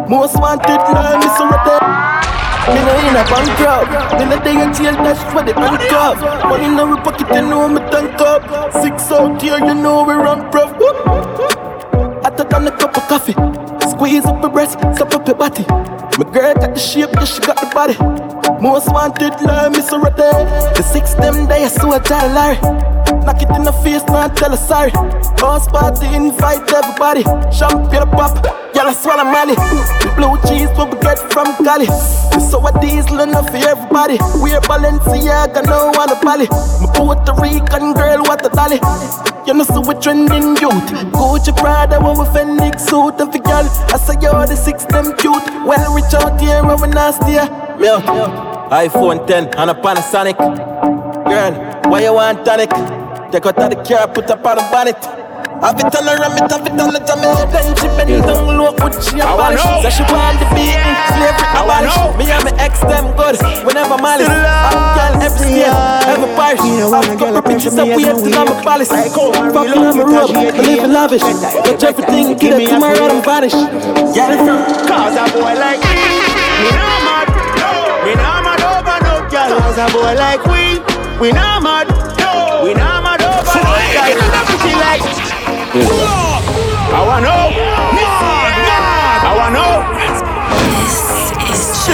[0.09, 2.25] Most wanted, love me so right
[2.69, 3.87] Me no in a bank crowd
[4.19, 7.67] Me no day a jail dash for the handcuff Money in our pocket, you know
[7.67, 8.73] me tank up.
[8.83, 10.71] Six out here, you know we run prof.
[12.25, 13.33] I took on a cup of coffee
[13.89, 15.63] Squeeze up my breast, suck up your body.
[16.17, 19.99] My girl got the shape, yeah, she got the body Most wanted, love me so
[19.99, 24.27] right The six them days, so I tell Larry Knock it in the face, now
[24.27, 24.91] tell her sorry.
[25.41, 27.23] House party, invite everybody.
[27.49, 28.37] Champagne pop,
[28.75, 29.57] y'all swallow money.
[30.13, 31.89] Blue cheese, what we get from Cali.
[32.37, 34.17] So a diesel enough for everybody.
[34.37, 36.45] We're Balenciaga, no one a Bali.
[36.49, 38.77] My Puerto Rican girl, what a dolly.
[39.47, 40.85] You know, so we trending youth.
[41.09, 43.17] Gucci Prada, what we Fenix suit.
[43.21, 45.45] And for y'all, I say you're the six, them cute.
[45.65, 47.64] Well, reach out here, we nasty.
[47.83, 48.71] Out.
[48.71, 50.37] iPhone 10 and a Panasonic.
[50.37, 52.69] Girl, why you want tonic?
[53.31, 54.97] Take out the car, put up on the bonnet.
[55.61, 58.57] Have it on her and me have it on the tummy Then she bend down
[58.59, 61.95] low, put she a polish So she want the beating, slavery abolish.
[62.19, 64.27] Me and my ex them good, we never malice.
[64.27, 65.71] I'm girl every year,
[66.11, 66.59] every parish.
[66.59, 70.91] I've got bitches up, we have to know my palace Fucking on my robe, in
[70.91, 71.23] lavish.
[71.23, 73.53] Touch everything, get it to my head and vanish.
[74.11, 74.35] Yeah,
[74.85, 75.95] Cause a boy like me,
[76.75, 77.04] not mad
[78.05, 80.79] Me not mad over no girl Cause a boy like we,
[81.19, 81.87] we not mad
[82.63, 84.13] We not mad over no girl
[84.61, 85.01] She like
[85.75, 87.51] I wanna know.
[89.27, 89.73] I wanna know.
[91.83, 91.93] She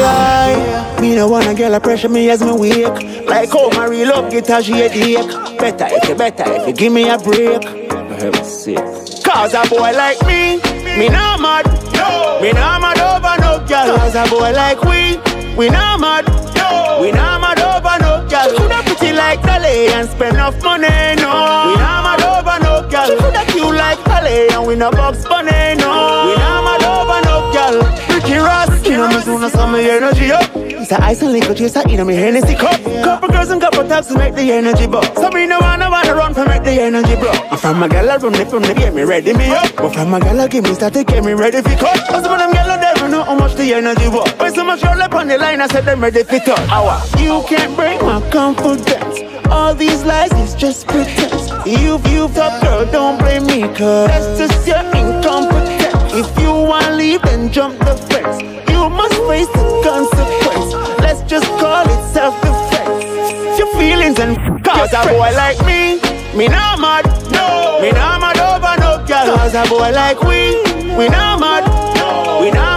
[0.00, 3.26] like me no wanna girl a pressure me as me wake.
[3.26, 5.16] Like how my real love get a shade
[5.58, 7.62] Better if you better if you give me a break.
[7.64, 8.78] For heaven's sake.
[9.24, 10.58] Cause a boy like me,
[10.96, 11.66] me not mad.
[11.92, 12.40] No.
[12.40, 13.96] Me not mad over no girl.
[13.98, 15.18] Cause a boy like we,
[15.56, 16.24] we not mad.
[16.54, 16.98] No.
[17.02, 18.48] We not mad over no girl.
[18.50, 20.88] She coulda pretty like Dolly and spend enough money.
[21.18, 21.30] No.
[21.68, 23.10] We not mad over no girl.
[23.10, 25.74] She coulda cute like Dolly and we no box bunny.
[25.76, 26.30] No.
[26.30, 27.76] We not mad over no girl.
[28.14, 30.50] Ricky Ross, you know me soon as some energy up.
[30.54, 32.80] It's a ice and liquor chaser in me Hennessy cup.
[33.02, 35.04] Couple girls and couple taps to make the energy bub.
[35.16, 37.32] So me no wanna wanna run for make the energy bro.
[37.50, 39.74] If I'm a gal, I run it from the get me ready me up.
[39.76, 41.98] But from a gal, give me start to get me ready for cut.
[42.08, 44.30] Cause some of them gal, they don't know how much the energy was.
[44.38, 46.58] When so much roll up on the line, I said them ready for touch.
[46.70, 47.00] Hour.
[47.18, 49.20] You can't break my confidence.
[49.50, 51.50] All these lies is just pretense.
[51.66, 55.94] You, you top girl, don't blame me, cause that's just your incompetence.
[56.14, 58.40] If you wanna leave, then jump the fence.
[58.70, 60.72] You must face the consequence.
[61.00, 63.58] Let's just call it self-defense.
[63.58, 66.00] Your feelings and cause a boy like me,
[66.36, 67.04] me not mad.
[67.30, 69.36] No, me not mad over no girl.
[69.36, 70.56] Cause a boy like we,
[70.96, 71.64] we not mad.
[71.96, 72.75] No, We not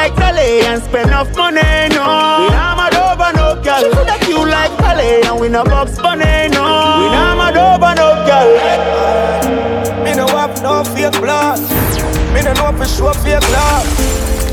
[0.00, 1.60] like Dolly and spend enough money,
[1.92, 2.00] no.
[2.40, 3.80] We not mad over no girl.
[3.80, 6.64] She coulda cute like Dolly and we no box bunny, no.
[7.00, 8.48] We not mad over no girl.
[10.02, 11.60] Me no have no fake blood.
[12.32, 13.84] Me no know for sure fake love.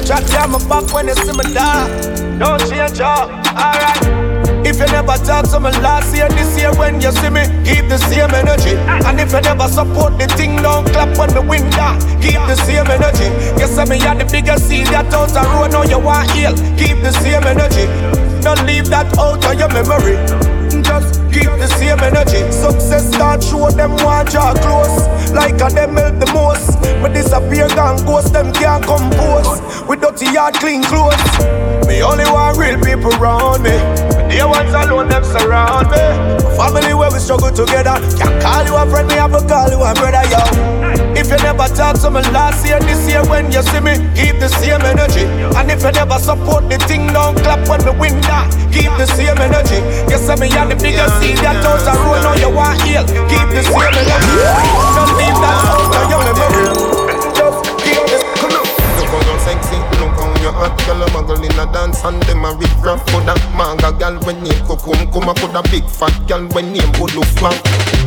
[0.06, 1.88] Chat down my back when you see me die.
[2.40, 4.47] Don't change up, alright.
[4.68, 7.88] If you never talk to me last year, this year when you see me, keep
[7.88, 8.76] the same energy.
[9.08, 12.02] And if you never support the thing, don't clap when the wind down.
[12.20, 13.32] Keep the same energy.
[13.56, 16.52] You say me had the biggest seed that out the road, now you want heal.
[16.76, 17.88] Keep the same energy.
[18.44, 20.20] Don't leave that out of your memory.
[20.84, 22.44] Just keep the same energy.
[22.52, 25.32] Success start show them want draw close.
[25.32, 26.77] Like a them help the most.
[27.02, 29.62] But disappear gone ghost, them can't compose.
[29.88, 31.16] With dirty yard, clean clothes.
[31.88, 33.78] Me only want real people around me.
[34.28, 36.04] The ones alone, them surround me.
[36.58, 37.96] Family where we struggle together.
[38.18, 40.42] Can't call you a friend, me have to call you a brother, yo.
[41.16, 44.38] If you never talk to me last year, this year when you see me, keep
[44.42, 45.26] the same energy.
[45.56, 48.50] And if you never support the thing, don't clap when the wind down.
[48.74, 49.80] Keep the same energy.
[50.12, 53.06] You see me on the biggest seed that out the road, now you want heal.
[53.06, 54.34] Keep the same energy.
[54.98, 55.87] Don't leave that.
[57.34, 59.37] Just keep this.
[59.48, 62.54] You sexy, look how you hot Girl, a muggle in a dance and them a
[62.54, 66.92] rip rap Coulda manga girl when name Kokum Kuma coulda big fat girl when name
[66.94, 67.56] Good Fat.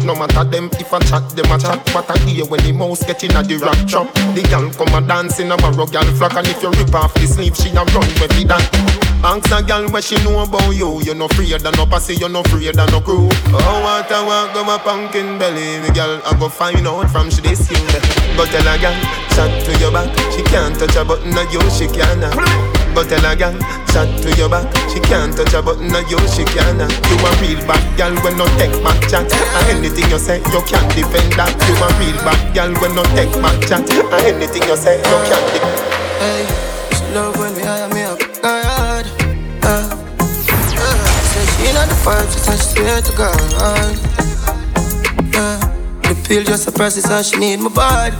[0.05, 1.81] No matter them if I chat, them a chat.
[1.95, 4.95] But I hear when the mouse get in a the rap trap The girl come
[5.03, 7.71] a dance in a marrow girl flock And if you rip off the sleeve, she
[7.71, 9.01] a run with it that.
[9.23, 11.03] Ask a girl what she know about you.
[11.03, 13.29] You no afraid of no pussy, you no afraid of no crew.
[13.53, 15.81] Oh, what I want go a pumpkin belly.
[15.85, 17.77] The girl I go find out from she this you.
[18.37, 18.97] Go tell a girl,
[19.37, 20.09] chat to your back.
[20.33, 22.21] She can't touch a button of you, she can
[22.95, 23.57] But tell a girl,
[23.93, 24.67] chat to your back.
[24.91, 28.39] She can't touch a button of you, she can You a real bad girl when
[28.39, 29.31] no take back chat.
[29.31, 31.53] And anything you say, you can't defend that.
[31.69, 33.85] You a real bad girl when no take back chat.
[33.91, 35.79] And anything you say, you can't defend
[36.21, 36.45] Hey,
[36.97, 39.07] she love when me hire me up, God.
[39.63, 39.91] Uh,
[40.79, 43.41] uh, say she not the first, she said she swear to God.
[43.55, 43.95] Uh,
[46.03, 48.17] the pill just suppresses and she need my body.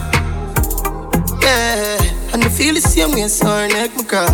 [1.41, 2.00] Yeah,
[2.33, 4.27] and the feel the same way, so her neck me cry.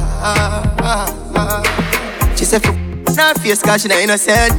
[2.35, 2.73] She said for
[3.15, 4.53] not face cause she not innocent.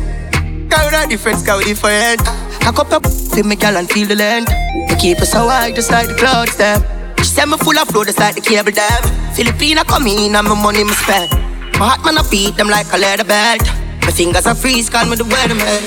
[0.69, 2.21] Girl with a different sky with different.
[2.67, 4.51] I cup up feel me gal and feel the length.
[4.75, 6.83] Me keep her so high just like the clouds them.
[7.19, 9.03] She said me full of flow just like the cable dam.
[9.33, 11.31] Filipina come in and my money me spend.
[11.79, 13.63] My heart man I beat them like a leather belt.
[14.03, 15.83] My fingers are freeze, call me the weatherman.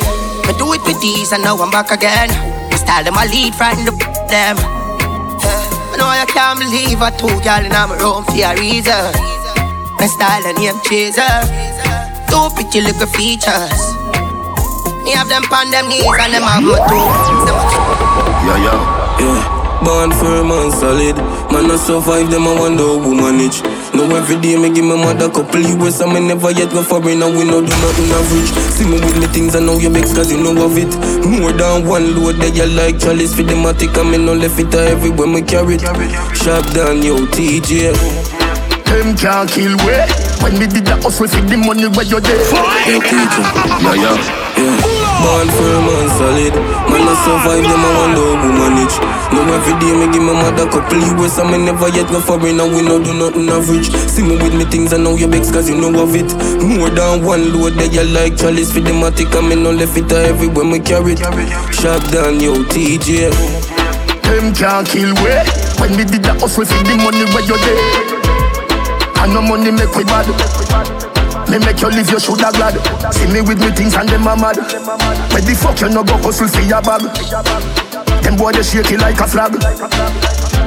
[0.47, 2.29] Me do it with these and now I'm back again.
[2.71, 3.91] My style them I lead, frighten the
[4.29, 4.80] them.
[6.01, 9.05] I know I can't believe I two girl in my room for a reason.
[10.01, 11.29] My style and name chaser.
[12.25, 13.81] Two pretty little features.
[15.05, 17.21] Me have them on them knees and them have my toes.
[18.49, 18.81] Yeah, yeah.
[19.21, 19.45] Yeah.
[19.85, 21.21] Born firm and solid.
[21.53, 23.61] Man, I survive them, I wonder who manage.
[23.93, 27.21] No, every day me give my mother couple US and me never yet go foreign
[27.21, 28.49] and we no do nothing average.
[28.75, 30.89] See me with me things, I know you vex cause you know of it.
[31.27, 34.59] More than one load that you like chalice for the matic and me no left
[34.59, 35.83] it everywhere me carry it.
[36.35, 37.91] Sharp down, yo, TJ.
[38.87, 39.95] Them can't kill we
[40.43, 42.43] When me did the hustle for the money where you there
[42.87, 43.35] Yo, TJ.
[43.83, 44.17] Yeah, yeah,
[44.55, 44.75] yeah.
[45.21, 46.53] Born firm and solid.
[46.89, 48.95] Man, I survive them, I wonder who manage.
[49.31, 52.59] No, every day me give my mother couple US and me never yet go foreign
[52.59, 53.89] and we no do nothing average.
[54.11, 56.29] See me with me things, I know you vex cause you know of it.
[56.61, 59.97] More than one load that you like chalice for the matic and me no left
[59.97, 61.19] it everywhere me carry it.
[61.73, 63.31] Sharp down, yo, TJ.
[64.23, 65.31] Them can't kill we
[65.75, 67.83] When me did the hustle for the money where you there
[69.19, 70.27] And no money make we bad
[71.49, 72.79] me make you live, you shoulda glad.
[73.13, 74.55] See me with me things and them a mad.
[74.55, 77.90] Where the fuck you no go hustle for your bag?
[78.23, 79.53] Them boy they shake it like a flag.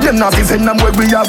[0.03, 1.29] Them not even them where we have.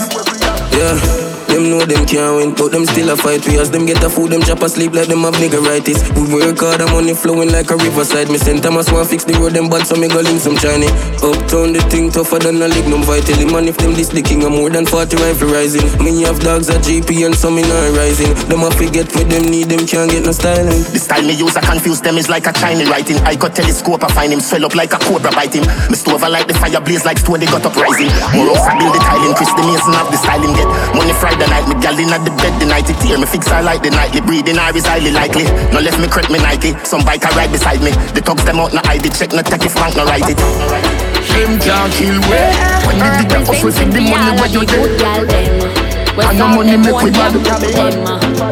[0.72, 1.25] Yeah.
[1.56, 3.48] Them know them can't win, but them still a fight.
[3.48, 6.04] We as them get a food, them chop asleep like them have niggeritis.
[6.12, 8.28] We work hard, the money flowing like a riverside.
[8.28, 10.92] Me send Thomas want fix the road, them bad, so me go link some Chinese.
[11.24, 13.48] Uptown, the thing tougher than a lignum vitae.
[13.48, 15.88] Man, if them this the king, I'm more than 40 rifle rising.
[16.04, 18.36] Me have dogs at GP and some in not rising.
[18.52, 20.84] Them a forget what them need, them can't get no styling.
[20.92, 23.16] The style me use, I confuse them is like a Chinese writing.
[23.24, 25.64] I got telescope, I find him swell up like a cobra him.
[25.88, 28.12] Me stove I like the fire blaze like stone, they got up rising.
[28.36, 30.68] More I build the tiling, Chris the Mason have the styling get.
[30.92, 33.48] Money Friday night, me gal in at the bed the night it tear me fix
[33.48, 35.46] I like the nightly breathing I is highly likely.
[35.72, 37.92] No left me crack me Nike, some bike I ride beside me.
[38.14, 40.38] The thugs them out no ID check, no take if bank no write it.
[40.38, 42.40] Them can't kill we
[42.88, 45.96] when we did the hustle for the money where you there.
[46.16, 47.36] And no money make we bad.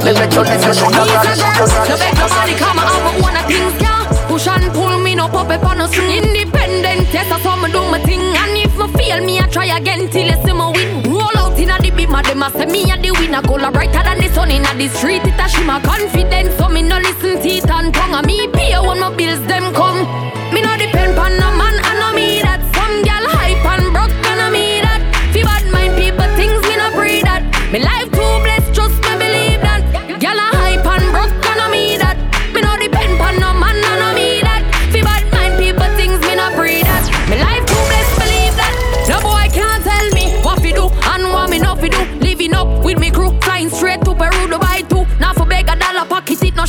[0.04, 1.08] Let me tell you, you should have
[1.88, 4.04] So make nobody come out with one of things, yeah.
[4.28, 5.96] Push and pull me, no pop up on us.
[5.96, 8.20] Independent, yes, I saw me do my thing.
[8.20, 11.03] And if me fail, me I try again till you see me win.
[12.16, 13.42] Of them a say me a the winner.
[13.42, 15.24] Gola brighter than the sun in the street.
[15.26, 18.14] It a shimmer confidence, so me no listen teeth and tongue.
[18.14, 20.06] And me pay when my bills them come.
[20.54, 21.53] Me no depend on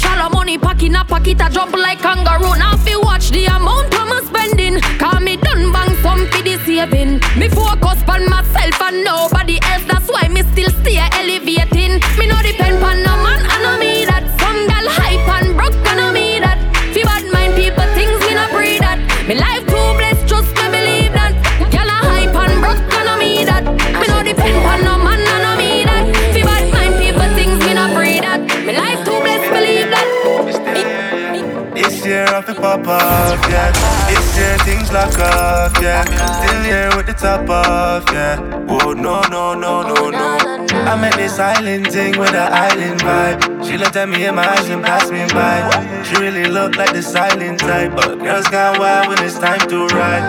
[0.04, 2.54] shallow money pocket, a pocket a jump like kangaroo.
[2.58, 4.80] Now fi watch the amount I'm spending.
[5.00, 7.12] Cause me done bang some fi the saving.
[7.38, 9.84] Me focus on myself and nobody else.
[9.90, 11.63] That's why me still stay elevating.
[33.34, 33.72] Off, yeah.
[34.08, 36.04] This year things lock off, yeah.
[36.38, 38.38] Still here with the top off, yeah.
[38.66, 40.66] Whoa, no, no, no, no, no.
[40.70, 43.64] I met this island thing with an island vibe.
[43.66, 45.58] She looked at me in my eyes and passed me by.
[46.04, 49.86] She really looked like the silent type, but girls gone wild when it's time to
[49.88, 50.26] ride.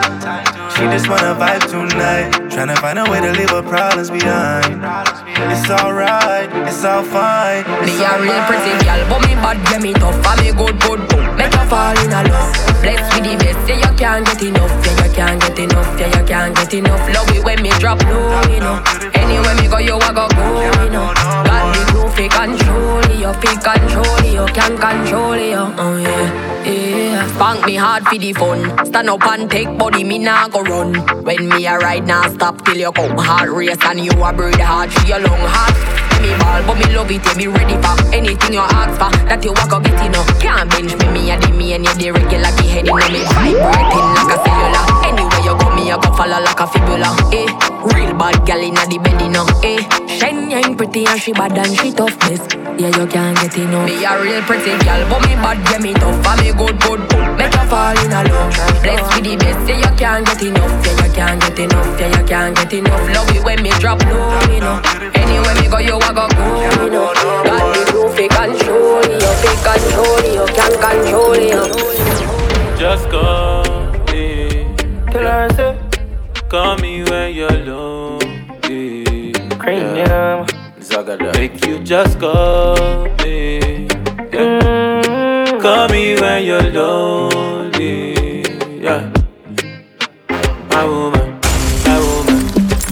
[0.75, 4.83] She just wanna vibe tonight, tryna find a way to leave her problems behind.
[5.51, 7.63] It's alright, it's all fine.
[7.85, 11.09] Me a real pretty girl, but me bad, yeah me tough, and me good, good,
[11.09, 11.24] good.
[11.37, 12.51] Make her fall in love.
[12.81, 16.19] Blessed with the best, yeah you can't get enough, yeah you can't get enough, yeah
[16.19, 17.03] you can't get enough.
[17.13, 18.81] Love it when me drop low, you know.
[19.13, 20.45] Anywhere me go, you a go go,
[20.83, 21.11] you know.
[21.45, 27.27] Got the groove, fi control you, fi control you, can't control you, oh yeah, yeah.
[27.35, 28.85] Spank me hard for the fun.
[28.85, 30.93] Stand up and take body, me nah go run.
[31.23, 33.17] When me a ride, nah stop till you come.
[33.17, 36.04] Heart race and you a breathe hard for your long heart.
[36.39, 39.11] Ball, but me love it, yeah, me ready for anything you ask for.
[39.27, 40.27] That you walk go get enough.
[40.39, 42.51] Can't bench me, me a the me and you the regular.
[42.55, 44.85] Get head in me vibrating like a cellular.
[45.05, 47.13] Anywhere you go, me a go follow like a fibula.
[47.29, 47.45] Eh,
[47.93, 49.45] real bad gal inna the bed, you know.
[49.61, 49.77] Eh,
[50.17, 52.41] Shania ain't pretty and she bad and she toughness.
[52.81, 53.85] Yeah, you can't get enough.
[53.85, 56.25] Me a real pretty gal, but me bad, yeah, me tough.
[56.25, 57.01] And me good, good.
[57.37, 58.51] Make her fall in love.
[58.81, 60.73] Blessed with the best, yeah, you can't get enough.
[60.81, 61.99] Yeah, you can't get enough.
[61.99, 63.03] Yeah, you can't get enough.
[63.13, 64.81] Love it when me drop low, you know.
[65.13, 66.45] Anywhere me go, you a go go,
[66.81, 67.13] you know.
[67.13, 71.61] Got the groove, fi control you, fi control you, can't control you.
[72.79, 73.64] Just call
[75.23, 75.77] her, say,
[76.49, 79.31] Call me when you're lonely.
[79.61, 80.47] Kranium.
[80.79, 81.33] Zagada.
[81.33, 83.87] Make you just call me.
[84.31, 85.57] Yeah.
[85.61, 88.43] Call me when you're lonely.
[88.79, 89.11] Yeah.
[90.69, 91.39] My woman,
[91.85, 92.39] my woman,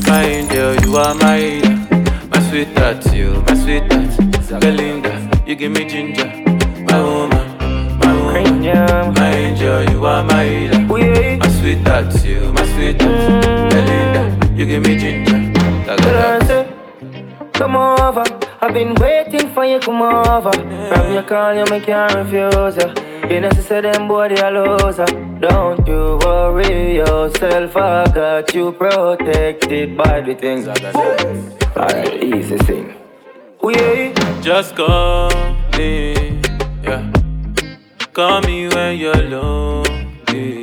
[0.07, 1.61] my angel, you are my.
[2.31, 4.61] My sweetheart, you, my sweetheart.
[4.61, 5.13] Belinda,
[5.45, 6.25] you give me ginger.
[6.89, 7.45] My woman,
[7.99, 11.42] my woman, my angel, you are my healer.
[11.63, 13.71] My sweetheart, you, my sweetheart.
[13.71, 15.39] Belinda, you give me ginger.
[16.45, 16.67] Say,
[17.53, 18.25] come over.
[18.59, 20.51] I've been waiting for you, come over.
[20.51, 22.93] From your call, you make can't refuse ya.
[23.29, 25.05] You know, said them boy they a loser.
[25.39, 30.67] Don't you worry yourself, I got you protected by the things.
[30.67, 30.95] I got.
[31.77, 32.93] Alright, easy thing.
[33.63, 35.31] We Just call
[35.77, 36.41] me,
[36.83, 37.09] yeah.
[38.11, 40.62] Call me when you're lonely,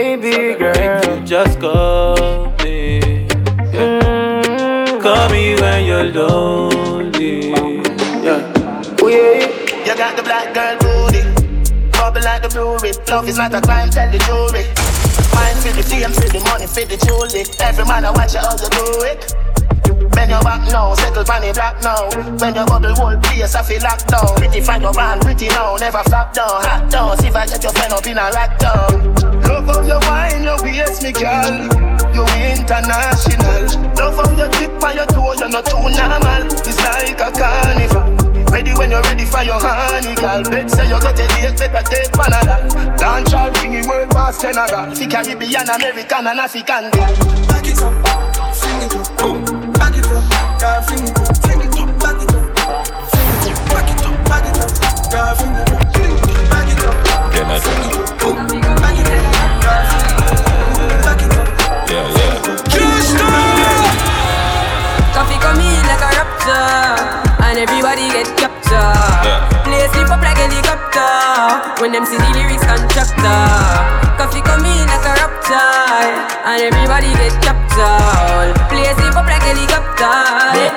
[0.00, 1.04] Baby girl.
[1.04, 3.26] You just call me,
[3.68, 4.98] yeah.
[5.02, 7.50] Call me when you're lonely,
[8.24, 8.96] yeah.
[8.96, 9.44] Oh, yeah.
[9.84, 11.20] You got the black girl booty,
[11.92, 12.92] bubble like the brewery.
[13.12, 14.64] Love is not a crime, tell the jury.
[15.36, 17.44] Mine for the fame, for the money, for the jewelry.
[17.60, 19.36] Every man I watch you how you do it.
[20.16, 22.08] Bend your back now, settle pan it black now.
[22.40, 24.32] When your bubble whole place, I feel locked down.
[24.40, 27.18] Pretty find your man, pretty now, never flop down, hot down.
[27.18, 29.20] See if I get your friend up in a rack down.
[29.20, 29.29] Love
[29.70, 31.54] how you wine, your waist, me girl.
[32.14, 33.70] You international.
[33.94, 36.44] Love how you dip on your toe, you're not too normal.
[36.50, 38.10] It's like a carnival.
[38.50, 40.42] Ready when you're ready for your honey, girl.
[40.42, 42.66] Bet say you get a date, better take Panada.
[42.98, 44.94] Dance all bringing world past Canada.
[44.94, 46.90] See Caribbean, American, and African.
[46.90, 47.94] Back it up,
[48.56, 49.44] fling it up, boom.
[49.74, 50.24] Back it up,
[50.58, 52.46] girl, fling it up, fling it up, back it up,
[53.10, 54.70] fling it up, back it up, back it up,
[55.12, 58.69] girl, fling it up, fling it up, back it up, fling it up, boom.
[68.70, 69.64] Get captured.
[69.64, 70.69] Play slip up like helicopter
[71.80, 73.40] when them see the lyrics and chapter,
[74.20, 76.08] coffee come in like a raptor,
[76.44, 78.48] and everybody get chopped all.
[78.68, 80.12] Place it up like helicopter.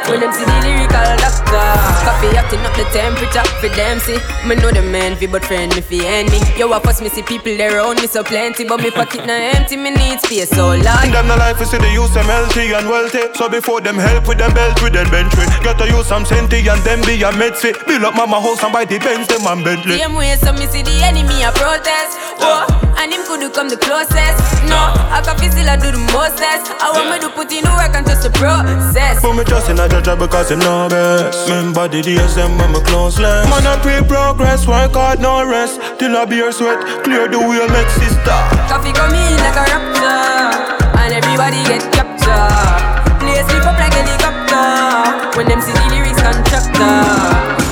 [0.09, 1.67] When them see the lyrical doctor,
[2.07, 3.99] coffee acting up the temperature for them.
[3.99, 6.39] See, me know the man fi, but friend me fi any.
[6.57, 9.33] Yo, I fuss me see people there around me so plenty, but me pocket na
[9.55, 9.75] empty.
[9.75, 11.11] Me need space oh, so large.
[11.11, 14.27] Them the life is see the use them healthy and wealthy, so before them help
[14.27, 15.33] with them belt with them bench.
[15.63, 17.75] Gotta use some senti and then be a medsi.
[17.87, 19.97] Build up mama house and buy the Benz them and Bentley.
[19.97, 22.17] Same way so me see the enemy a protest.
[22.39, 22.65] Oh,
[22.97, 24.39] and him could come the closest.
[24.65, 24.79] No,
[25.11, 26.71] I can feel still I do the mostest.
[26.81, 29.21] I want me to put in the work and just the process.
[29.21, 31.49] Put me trust in a judge because him know best.
[31.49, 33.45] Remember the days them when me closeless.
[33.51, 35.79] Man I pre progress, work hard no rest.
[35.99, 38.39] Till I beer sweat, clear the wheel make sister.
[38.71, 43.21] Coffee come in like a raptor, and everybody get captured.
[43.21, 46.95] Play sleep up like helicopter when them see the lyrics constructor.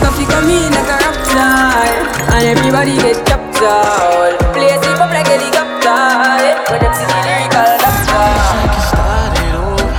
[0.04, 1.21] Coffee come in like a raptor,
[1.72, 4.54] and everybody get chopped captured.
[4.54, 6.02] Play sleep up like helicopter
[6.70, 8.82] when them see the lyrical doctor.
[8.92, 9.92] started over.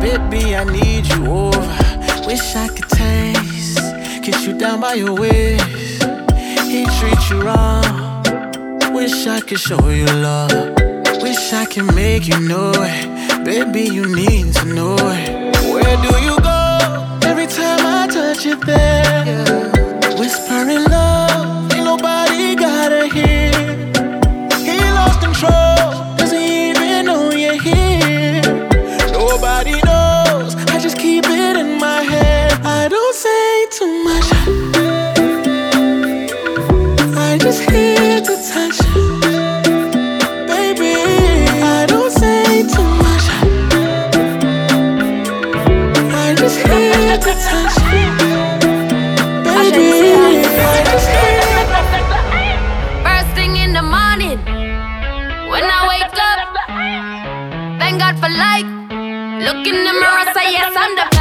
[0.00, 2.26] Baby, I need you over.
[2.26, 3.80] Wish I could taste,
[4.22, 6.04] kiss you down by your waist.
[6.70, 8.22] He treat you wrong.
[8.94, 10.52] Wish I could show you love.
[11.22, 13.44] Wish I could make you know it.
[13.44, 15.56] Baby, you need to know it.
[15.72, 17.18] Where do you go?
[17.24, 19.79] Every time I touch you there.
[20.60, 23.50] Whispering love, ain't nobody gotta hear.
[24.62, 28.42] He lost control, doesn't even know you're here.
[29.10, 32.52] Nobody knows, I just keep it in my head.
[32.62, 34.28] I don't say too much.
[37.16, 38.78] I just here to touch.
[40.46, 41.00] Baby,
[59.70, 61.19] in the mirror, say yes, I'm the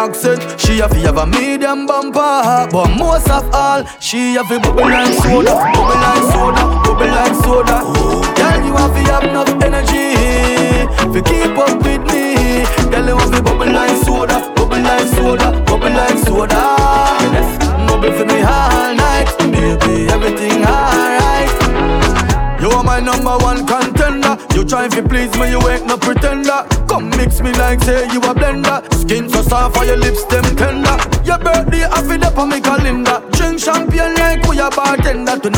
[0.00, 0.40] accent.
[0.60, 4.88] She a fi have a medium bumper, but most of all, she have a bubble
[4.88, 5.54] like soda,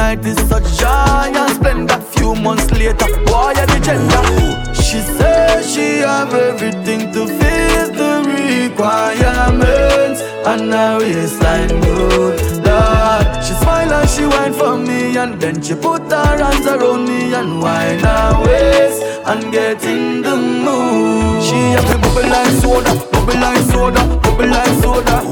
[0.03, 2.01] Tonight is such joy and splendor.
[2.17, 4.75] Few months later, boy, you're the gender.
[4.75, 10.21] She says she have everything to fit the requirements.
[10.45, 12.35] And her waistline good,
[12.67, 13.27] Lord.
[13.45, 17.33] She smile and she whine for me, and then she put her hands around me
[17.33, 21.45] and whine her waist and get in the mood.
[21.45, 25.23] She have to bubble like soda, bubble like soda, bubble like soda.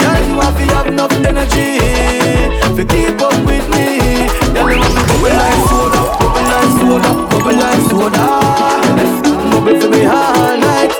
[0.00, 0.05] Girl,
[0.36, 1.78] you have to have enough energy
[2.76, 4.28] to keep up with me.
[4.52, 8.24] Girl, you have to bubble like soda, bubble like soda, bubble like soda.
[9.50, 10.92] Bubble for me all night,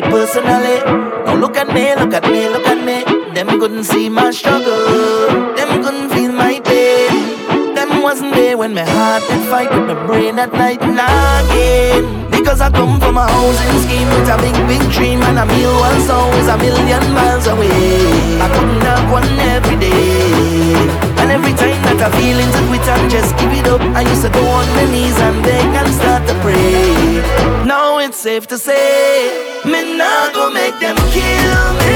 [0.00, 0.78] me personally.
[1.24, 3.04] Now look at me, look at me, look at me.
[3.34, 4.86] Them couldn't see my struggle.
[5.56, 7.74] Them couldn't feel my pain.
[7.74, 12.30] Them wasn't there when my heart did fight with my brain at night nagging.
[12.30, 15.74] Because I come from a housing scheme with a big, big dream and a meal
[15.80, 18.40] once always a million miles away.
[18.40, 20.72] I couldn't have one every day.
[21.20, 24.22] And every time that I feel into quit and just give it up, I used
[24.22, 27.66] to go on my knees and beg and start to pray.
[27.66, 29.49] Now it's safe to say,
[30.00, 31.92] love go make them kill me.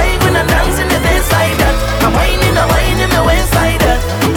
[0.00, 1.74] I even a dance in the dance like that.
[2.04, 4.29] I wine in the wine in the waist like that.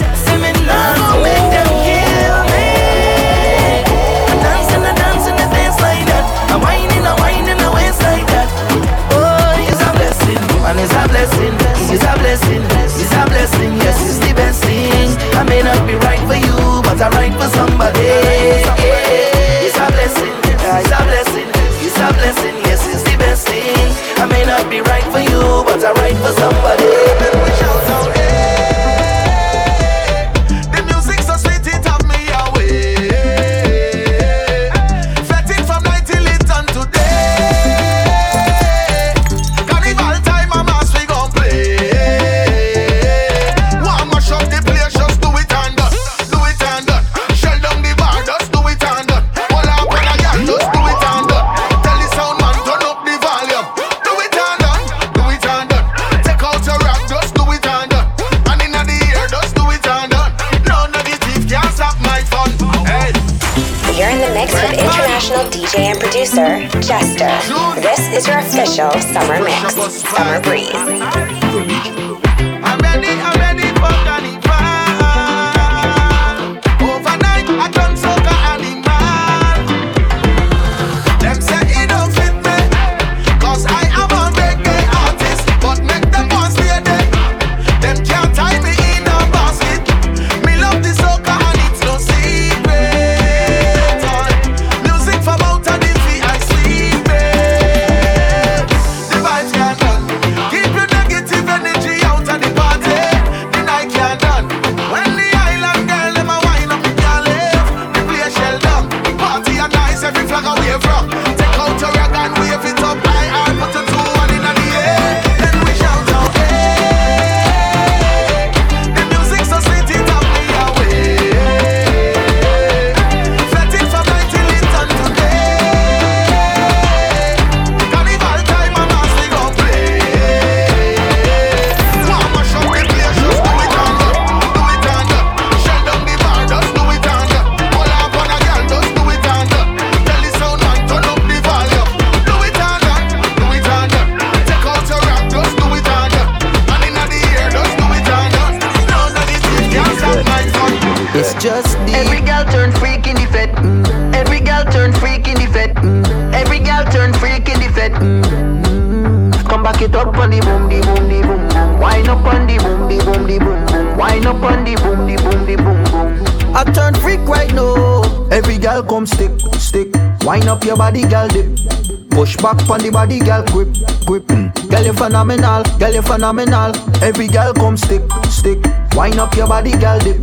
[172.10, 173.74] Push back on the body, girl grip,
[174.06, 174.26] grip.
[174.70, 176.72] Girl you phenomenal, girl you phenomenal.
[177.02, 178.58] Every girl come stick, stick.
[178.94, 180.16] Wind up your body, girl dip.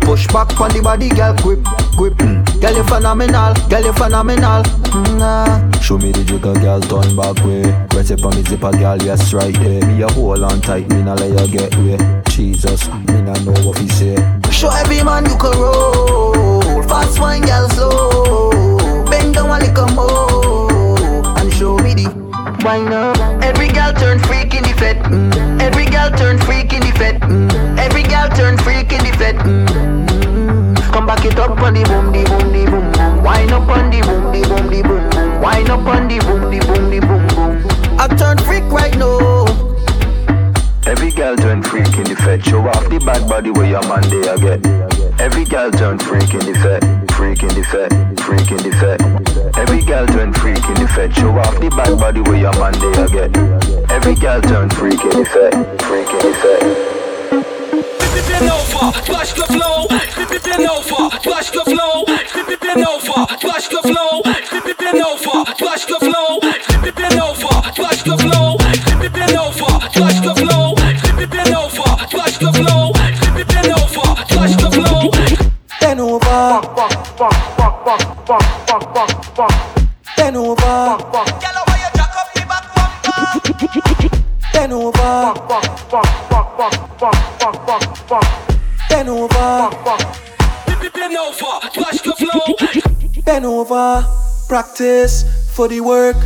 [0.00, 1.60] Push back on the body, girl grip,
[1.96, 2.16] grip.
[2.60, 4.62] Girl you phenomenal, girl you phenomenal.
[5.18, 5.70] Nah.
[5.80, 7.64] Show me the jigger, girl, turn back way.
[7.90, 9.84] Press it for me zipper, girl, yes, right there.
[9.86, 12.22] Me a hold on tight, me nah let you get way.
[12.28, 14.16] Jesus, me nah know what he say.
[14.50, 16.82] Show every man you can roll.
[16.84, 18.23] Fast wine, girl, slow.
[22.64, 23.18] Wine up.
[23.44, 24.96] Every girl turn freak in the fed.
[25.04, 25.60] Mm.
[25.60, 27.20] Every girl turn freak in the fed.
[27.20, 27.78] Mm.
[27.78, 29.36] Every girl turn freak in the fed.
[29.36, 30.76] Mm.
[30.90, 33.22] Come back it up on the boom, the boom, the boom, boom.
[33.22, 35.42] Wine up on the boom, the boom, the boom, boom.
[35.42, 38.00] Wine up on the boom, the boom, the boom, boom.
[38.00, 39.44] I turn freak right now.
[40.86, 42.46] Every girl turn freak in the fed.
[42.46, 45.20] Show off the bad body where your man they a get.
[45.20, 47.03] Every girl turn freak in the fed.
[47.14, 47.90] Freak in the fed,
[48.20, 49.00] freak in the fed.
[49.56, 51.14] Every girl turn freak in the fed.
[51.14, 53.30] Show off the bad body where your man they get.
[53.90, 56.94] Every girl turn freak in the fed, freak in the fed.
[58.28, 59.86] Bend over, flash the flow.
[59.88, 62.04] Bend over, flash the flow.
[62.60, 64.22] Bend over, flash the flow.
[64.78, 65.44] Bend over,
[65.86, 66.40] the flow.
[66.98, 68.43] Bend over, flash the flow.
[93.24, 94.04] Bend over.
[94.48, 96.16] Practice for the work.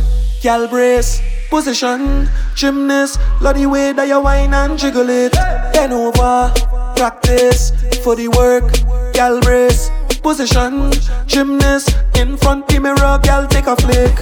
[0.41, 1.21] Gal brace.
[1.49, 2.29] Position.
[2.55, 3.19] Gymnast.
[3.41, 5.33] Love the way that you whine and jiggle it.
[5.73, 6.51] Bend over.
[6.95, 7.71] Practice
[8.03, 8.71] for the work.
[9.13, 9.89] Gal brace.
[10.21, 10.91] Position.
[11.25, 11.95] Gymnast.
[12.15, 13.19] In front the mirror.
[13.23, 14.15] Gal take a flick.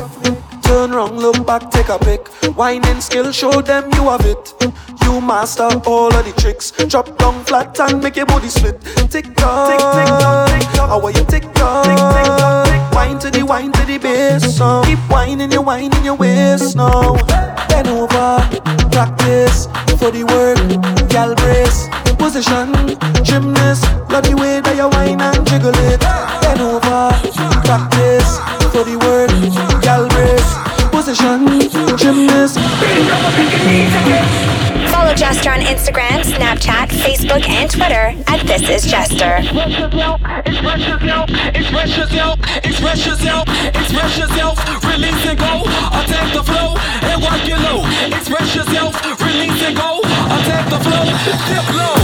[0.68, 2.28] Turn round, look back, take a pic.
[2.58, 4.54] Whining skill, show them you have it.
[5.04, 6.72] You master all of the tricks.
[6.90, 8.82] Drop down flat and make your body split.
[9.10, 10.90] Tick tock, tick tick tock, tick tock.
[10.90, 12.67] How are you tick tock, tick tick tock.
[12.98, 14.58] Wine to the wine to the bass.
[14.58, 17.14] So keep whining, you whining your waist now.
[17.70, 18.42] Bend over,
[18.90, 19.68] practice
[20.00, 20.58] for the work.
[21.08, 21.88] Gal brace,
[22.18, 22.74] position,
[23.24, 23.84] gymnast.
[24.10, 26.02] Love the way that you whine and jiggle it.
[26.42, 27.14] Bend over,
[27.70, 28.40] practice
[28.74, 29.30] for the work.
[29.84, 30.58] Gal brace,
[30.90, 32.58] position, gymnast.
[35.08, 39.38] Follow Jester on Instagram, Snapchat, Facebook, and Twitter at This Is Jester.
[39.38, 39.80] Release
[45.26, 45.62] and go,
[45.94, 47.84] attack the flow, and your low.
[49.26, 51.06] Release and go, attack the flow,
[51.48, 51.97] dip low.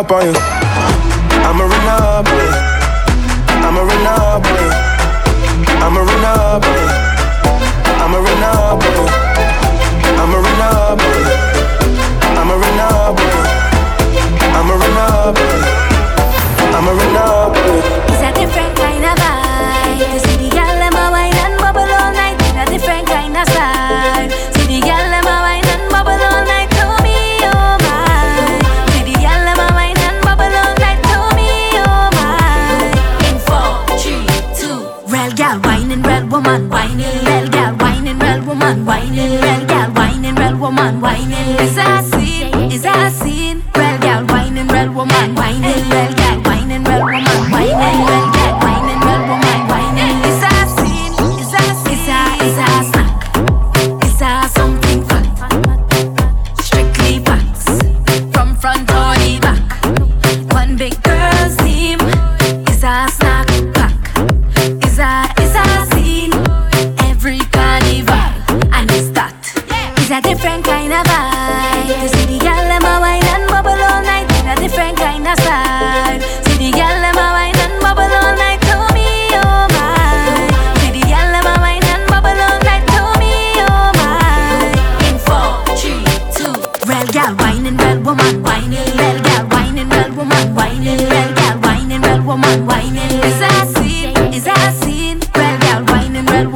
[0.00, 0.49] acompanho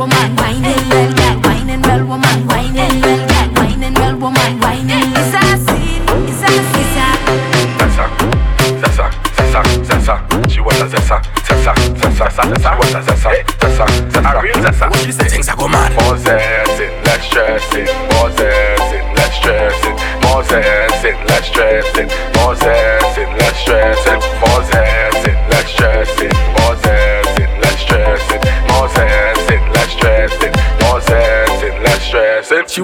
[0.05, 0.43] woman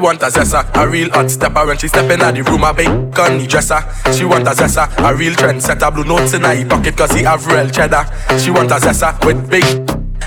[0.00, 2.88] want a zessa, a real hot stepper when she step in the room, a big
[3.14, 3.80] gunny dresser.
[4.12, 7.46] She want a zessa, a real trendsetter, blue notes in her pocket cause he have
[7.46, 8.04] real cheddar.
[8.38, 9.64] She want a zessa with big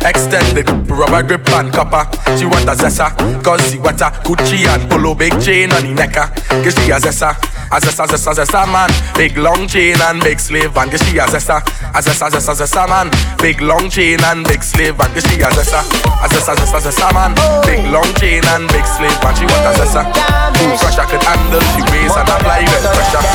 [0.06, 2.04] Extended rubber grip and copper.
[2.38, 6.28] She want a zessa, cause she a Gucci and polo big chain on the necker.
[6.62, 6.82] Cause uh.
[6.82, 7.32] she a zessa,
[7.74, 8.90] a zessa, zessa, zessa man.
[9.16, 11.58] Big long chain and big slave and she a zessa,
[11.94, 13.10] a zessa, zessa, zessa man.
[13.42, 15.82] Big long chain and big slave and she a zessa,
[16.22, 17.34] a zessa, zessa, zessa man.
[17.66, 20.06] Big long chain and big slave and she want a zessa.
[20.54, 23.26] Too fresh I could handle the waist and apply red pressure.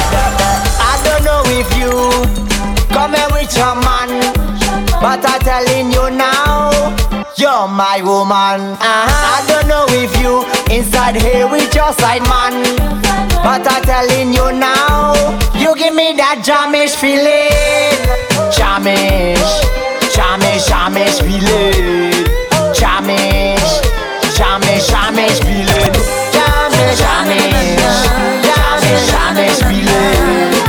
[0.78, 1.91] I don't know if you
[2.95, 4.22] come here with your man,
[5.03, 6.70] but I'm telling you now,
[7.39, 8.74] you're my woman.
[8.74, 8.82] Uh-huh.
[8.82, 10.43] I don't know if you
[10.74, 12.62] inside here with your side man,
[13.43, 15.14] but I'm telling you now,
[15.55, 17.99] you give me that jamish feeling,
[18.51, 19.39] jamish,
[20.11, 22.26] jamish, jamish feeling,
[22.74, 23.82] jamish,
[24.34, 25.95] jamish, jamish feeling,
[26.34, 27.78] jamish, jamish,
[28.43, 30.67] jamish, jamish feeling,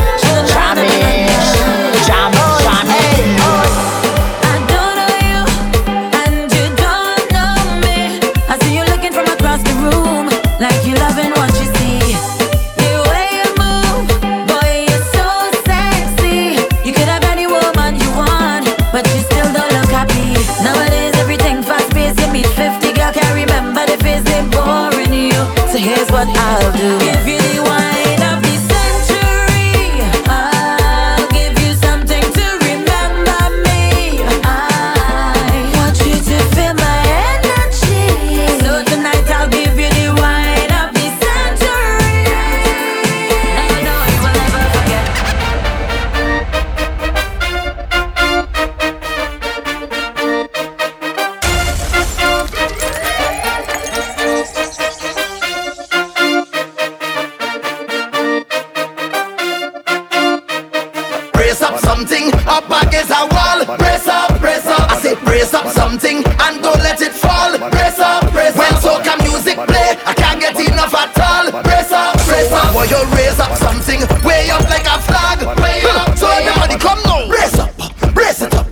[76.18, 77.28] so everybody come now.
[77.28, 77.72] Brace up,
[78.14, 78.68] brace it up,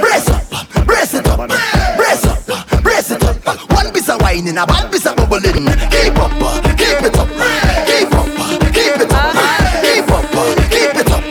[0.00, 0.42] brace up,
[0.86, 1.48] brace it up,
[1.96, 3.36] brace up, brace it up.
[3.72, 5.66] One piece of wine in a one piece of bubbling.
[5.90, 6.32] Keep up,
[6.76, 7.28] keep it up,
[7.86, 8.26] keep up,
[8.72, 9.34] keep it up,
[9.82, 10.24] keep up,
[10.70, 11.24] keep it up.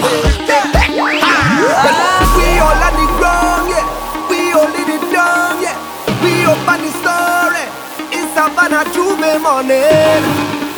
[2.36, 3.86] We all on the ground, yeah.
[4.30, 5.78] We all in it down, yeah.
[6.23, 7.65] We up on the story.
[8.11, 10.23] It's Savannah J'ouvert morning,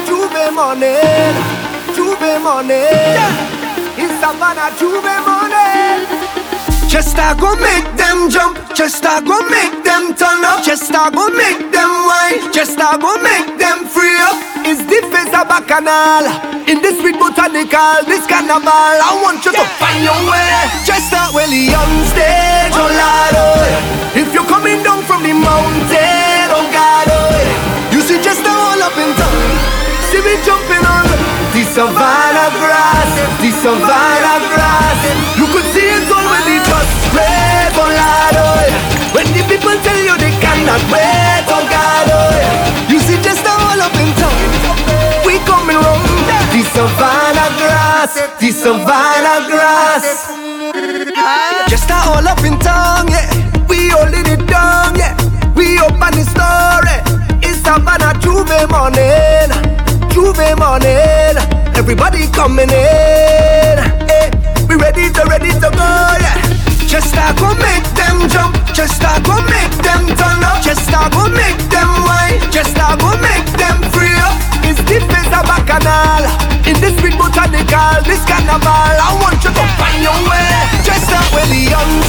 [0.07, 1.35] J'ouvert morning,
[1.95, 2.77] J'ouvert morning.
[2.77, 3.56] It's
[4.19, 6.07] Savannah J'ouvert morning.
[6.87, 11.69] Just a go make them jump, a go make them turn up, a go make
[11.69, 12.41] them wine,
[12.79, 14.37] a go make them free up.
[14.65, 16.25] It's the face of bacchanal
[16.65, 18.71] in this sweet botanical, this carnival.
[18.71, 20.49] I want you to find your way.
[21.07, 22.89] Start Willie on stage, oh
[23.37, 24.17] oh.
[24.17, 27.93] If you're coming down from the mountain, oh God, oh.
[27.93, 29.39] You see just a all up in town.
[30.09, 31.05] See me jumping on
[31.53, 33.11] the savannah grass,
[33.53, 34.97] savannah grass.
[35.37, 36.41] You could see it all when
[38.33, 38.65] oh.
[39.13, 42.89] When the people tell you they cannot wait, God, oh.
[42.89, 44.33] You see just a all up in town.
[45.21, 45.77] We coming
[46.49, 50.33] the savannah grass, the savannah grass.
[51.69, 51.93] Just a
[52.43, 53.29] in town, yeah.
[53.69, 55.13] We holding it down, yeah.
[55.55, 55.77] We.
[57.43, 57.61] It's
[58.19, 58.67] J'ouvert
[60.55, 61.06] morning, morning.
[61.87, 63.79] Everybody coming in,
[64.11, 64.27] eh.
[64.67, 66.35] We ready to ready to go, yeah.
[66.83, 71.07] Just a go make them jump, just a go make them turn up, just a
[71.07, 74.35] go make them wine, just a go make them free up.
[74.67, 76.27] It's the face of bacchanal
[76.67, 78.67] in this sweet botanical, this carnival.
[78.67, 80.83] I want you to find your way.
[80.83, 82.03] Just start with the on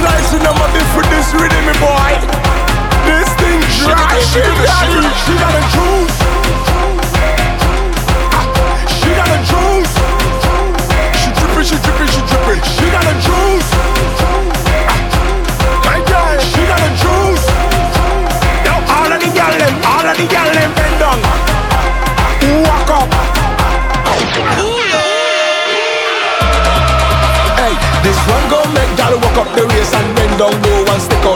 [0.00, 2.12] slice in my bit for this rhythm, me boy.
[3.04, 5.04] This thing dry, she got it.
[5.24, 6.16] She got a juice.
[8.96, 9.94] She got a juice.
[11.20, 12.60] She drippin', she drippin', she drippin'.
[12.76, 14.19] She got a juice.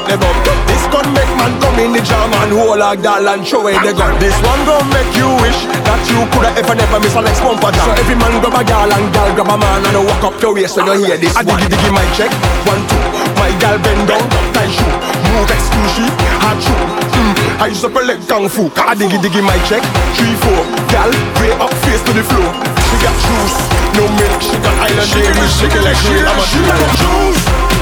[0.04, 0.58] lock them up.
[0.68, 3.76] This gun make man come in the jam and hold like that and show where
[3.80, 7.22] they gun This one gon' make you wish that you coulda ever never miss a
[7.22, 10.04] next bumper jam So every man grab a gal and gal grab a man and
[10.04, 12.30] walk up your waist when you hear this I diggy diggy my check,
[12.68, 13.00] one two
[13.40, 14.92] My gal bend down, tie shoe,
[15.32, 16.84] move exclusive, hard shoe.
[17.14, 17.34] Mm.
[17.60, 19.82] I used to play kung fu, I diggy diggy my check,
[20.18, 20.60] three four
[20.92, 22.50] Gal, way up face to the floor.
[22.90, 23.56] She got juice,
[23.96, 27.73] no milk, she got island She give me shake it like she, I'm juice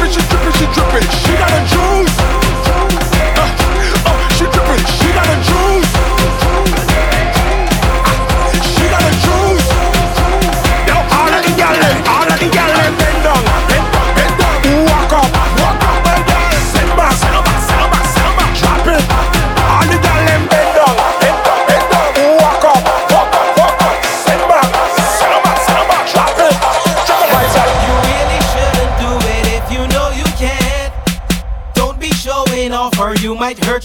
[0.00, 1.02] drippin', she drippin', she drippin'.
[1.20, 2.16] She got a juice.
[3.36, 3.48] Uh,
[4.08, 5.90] oh, she dripping, she got a juice.
[8.74, 9.66] She got a juice.
[10.86, 13.49] Now all of the gals, all of the gallon bend down.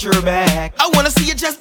[0.05, 0.73] your back.
[0.79, 1.54] I wanna see you just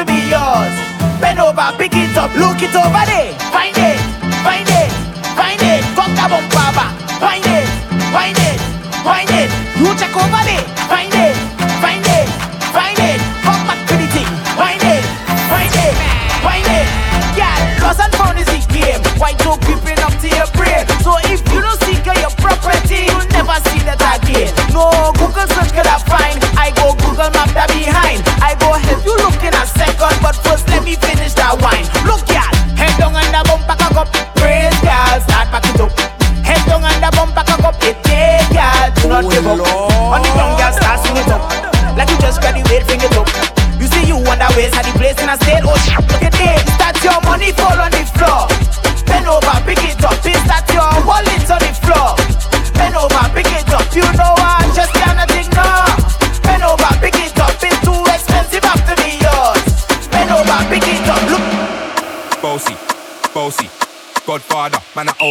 [0.00, 0.74] to be yours.
[1.20, 3.36] Bend over, pick it up, look it over there.
[3.52, 4.00] Find it,
[4.40, 4.90] find it,
[5.36, 5.82] find it.
[5.94, 6.88] Cock that bumper.
[7.20, 7.68] Find it,
[8.08, 8.58] find it,
[9.04, 9.50] find it.
[9.76, 10.69] You check over there.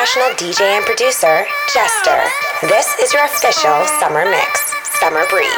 [0.00, 1.44] international DJ and producer,
[1.74, 2.22] Jester.
[2.62, 5.50] This is your official summer mix, Summer Breeze.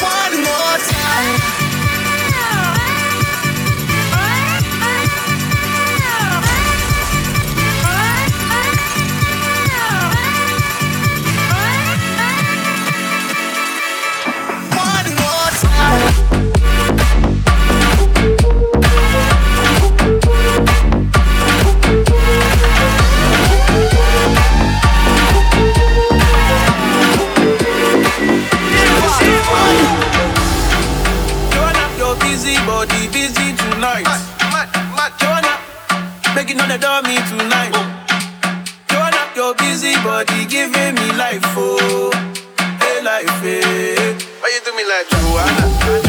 [0.00, 1.53] One more time.
[32.44, 34.04] busy body, busy tonight.
[34.52, 35.54] Mad, mad, Joanna,
[36.34, 37.72] make it on the door me tonight.
[38.92, 42.12] up, your busy body giving me life, oh,
[42.80, 44.12] hey life, hey.
[44.40, 46.03] Why you do me like Joanna?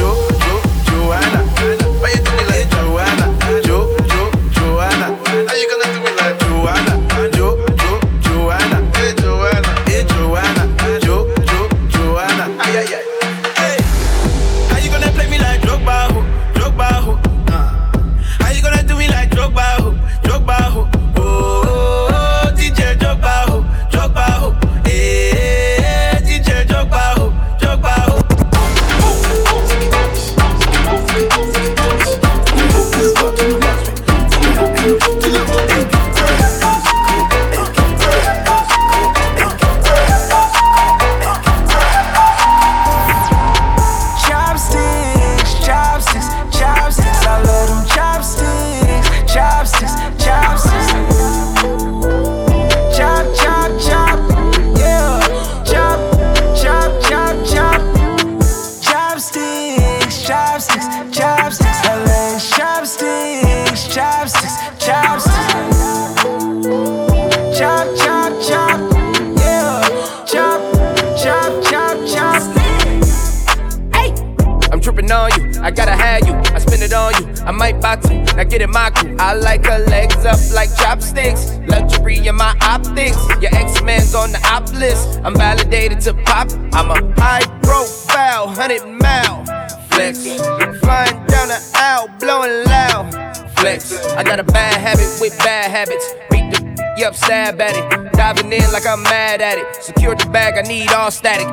[100.55, 101.47] Bag, I need all static.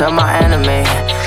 [0.00, 0.82] It up, turn to my enemy.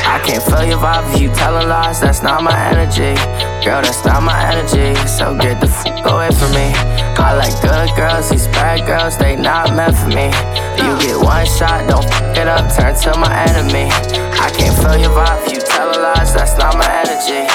[0.08, 3.16] I can't feel your vibe if you telling lies, that's not my energy.
[3.64, 6.72] Girl, that's not my energy, so get the fuck away from me.
[7.18, 10.32] I like good girls, these bad girls, they not meant for me.
[10.80, 13.90] You get one shot, don't fuck it up, turn to my enemy.
[14.40, 17.48] I can't feel your vibe if you telling lies, that's not my energy.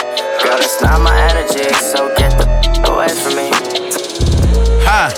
[0.43, 3.51] Girl, that's not my energy, so get the fuck away from me.
[4.85, 5.13] Hi,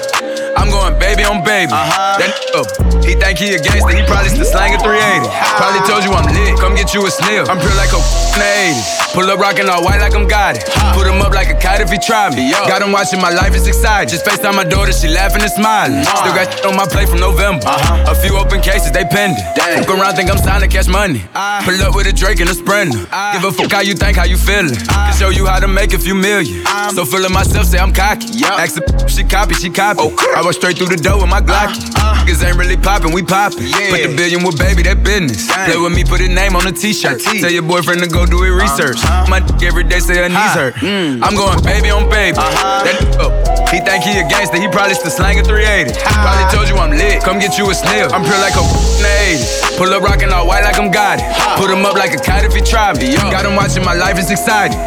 [0.56, 1.72] I'm going baby on baby.
[1.72, 2.18] Uh-huh.
[2.18, 5.28] That oh, he think he a gangster, he probably still slanging 380.
[5.60, 7.48] Probably told you I'm lit, come get you a sniff.
[7.48, 8.00] I'm pure like a
[8.34, 8.50] in the
[8.80, 9.03] 80s.
[9.14, 10.66] Pull up rockin' all white like I'm got it.
[10.92, 12.50] Put him up like a kite if he try me.
[12.50, 14.10] Got him watching my life is exciting.
[14.10, 16.02] Just FaceTime my daughter, she laughing and smiling.
[16.02, 17.62] Still got shit on my plate from November.
[17.64, 19.38] A few open cases, they pending.
[19.54, 21.22] Fuck around, think I'm signed to cash money.
[21.62, 23.06] Pull up with a Drake and a Sprinter.
[23.32, 24.74] Give a fuck how you think, how you feeling.
[24.74, 26.66] Can show you how to make a few million.
[26.90, 28.42] So full of myself, say I'm cocky.
[28.42, 30.10] Ask the she copy, she copy.
[30.34, 31.78] I was straight through the door with my Glocky.
[32.26, 33.62] Niggas ain't really poppin', we poppin'.
[33.62, 35.46] Put the billion with baby, that business.
[35.46, 37.20] Play with me, put a name on the t-shirt.
[37.22, 38.98] Tell your boyfriend to go do it research.
[39.04, 39.30] Uh-huh.
[39.30, 40.74] My dick every day say her knees hurt.
[40.82, 42.36] I'm going baby on baby.
[42.36, 43.32] That oh,
[43.72, 45.92] he think he a gangster, he probably still slanging 380.
[45.96, 48.12] Probably told you I'm lit, come get you a sniff.
[48.12, 49.76] I'm pure like a in the 80s.
[49.76, 51.26] Pull up rockin' all white like I'm got it.
[51.58, 53.16] Put him up like a kite if he try me.
[53.32, 54.78] Got him watching my life is exciting.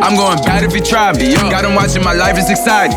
[0.00, 1.34] I'm going bad if he try me.
[1.52, 2.96] Got him watching my life is exciting.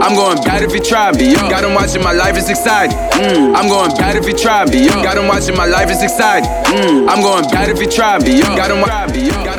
[0.00, 1.34] I'm going bad if he try me.
[1.34, 2.96] Got him watching my life is exciting.
[3.56, 4.86] I'm going bad if he try me.
[4.88, 6.48] Got him watching my life is exciting.
[7.08, 8.40] I'm going bad if he try me.
[8.54, 9.45] Got him got him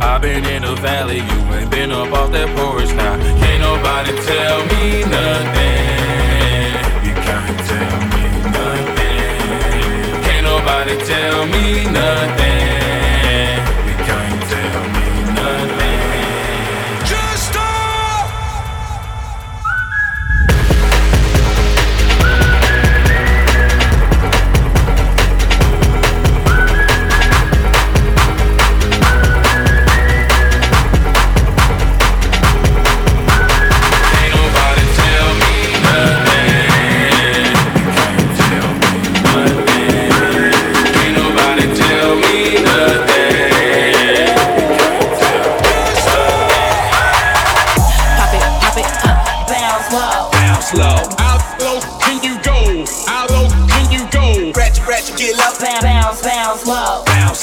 [0.00, 3.16] I've been in the valley, you ain't been up off that porch now.
[3.40, 5.88] Can't nobody tell me nothing.
[7.06, 8.24] You can't tell me
[8.56, 10.22] nothing.
[10.24, 12.77] Can't nobody tell me nothing.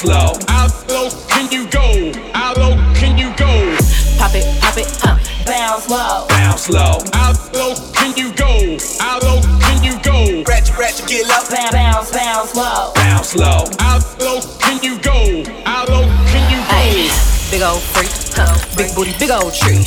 [0.06, 0.38] Bounce low.
[0.46, 2.12] How low can you go?
[2.32, 3.76] How low can you go?
[4.18, 5.18] Pop it, pop it, huh?
[5.44, 6.26] Bounce low.
[6.28, 7.02] Bounce low.
[7.12, 8.78] How low can you go?
[9.00, 10.44] How low can you go?
[10.46, 11.42] Ratchet, ratchet, get low.
[11.50, 12.92] Bounce, bounce low.
[12.94, 13.64] Bounce low.
[13.80, 15.42] How low can you go?
[15.64, 16.78] How low can you go?
[16.78, 17.10] Ay,
[17.50, 18.54] big old freak, huh?
[18.76, 19.82] big booty, big old tree.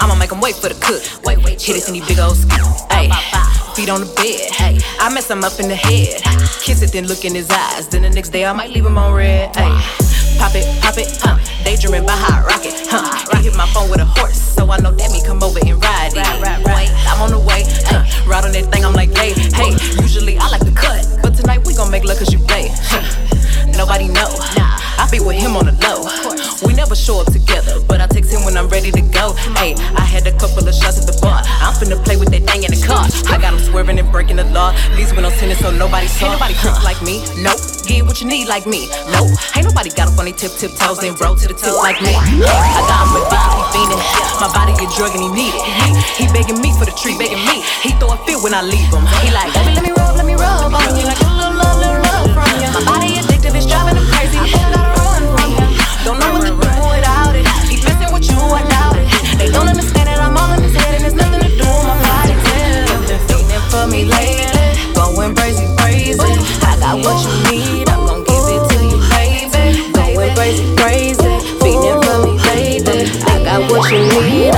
[0.00, 1.02] I'ma make 'em wait for the cook.
[1.24, 2.66] Wait, wait, hit it in these big old skis.
[2.90, 3.06] Ay,
[3.74, 4.52] feet on the bed.
[4.52, 6.22] Hey, I mess him up in the head.
[6.60, 7.88] Kiss it, then look in his eyes.
[7.88, 9.54] Then the next day I might leave him on red.
[9.56, 9.72] Hey,
[10.38, 11.38] pop it, pop it, huh?
[11.64, 13.02] Daydreaming by hot rocket, huh?
[13.32, 15.82] I hit my phone with a horse, so I know that me come over and
[15.82, 16.66] ride it.
[16.66, 18.04] Wait, I'm on the way, huh?
[18.28, 19.72] Ride on that thing, I'm like, hey, hey.
[20.02, 22.70] Usually I like to cut, but tonight we gon' make love 'cause you play.
[22.72, 23.02] Huh.
[23.76, 24.28] Nobody know.
[24.98, 26.04] I be with him on the low.
[26.66, 29.32] We never show up together, but I text him when I'm ready to go.
[29.58, 31.42] Hey, I had a couple of shots at the bar.
[31.62, 33.06] I'm finna play with that thing in the car.
[33.32, 34.74] I got him swerving and breaking the law.
[34.94, 36.30] Least when I'm sinning, so nobody saw.
[36.30, 37.24] Ain't nobody creep like me.
[37.40, 37.60] Nope.
[37.86, 38.86] Get what you need like me.
[39.10, 39.34] Nope.
[39.56, 42.14] Ain't nobody got a funny tip, tip toes and roll to the tip like me.
[42.14, 44.02] I got him addicted, he fiending.
[44.38, 45.62] My body a drug and he need it.
[46.18, 47.62] He, he begging me for the treat, begging me.
[47.82, 49.06] He throw a fit when I leave him.
[49.22, 51.21] He like, baby, let me rub, let me rub on you like
[74.30, 74.51] what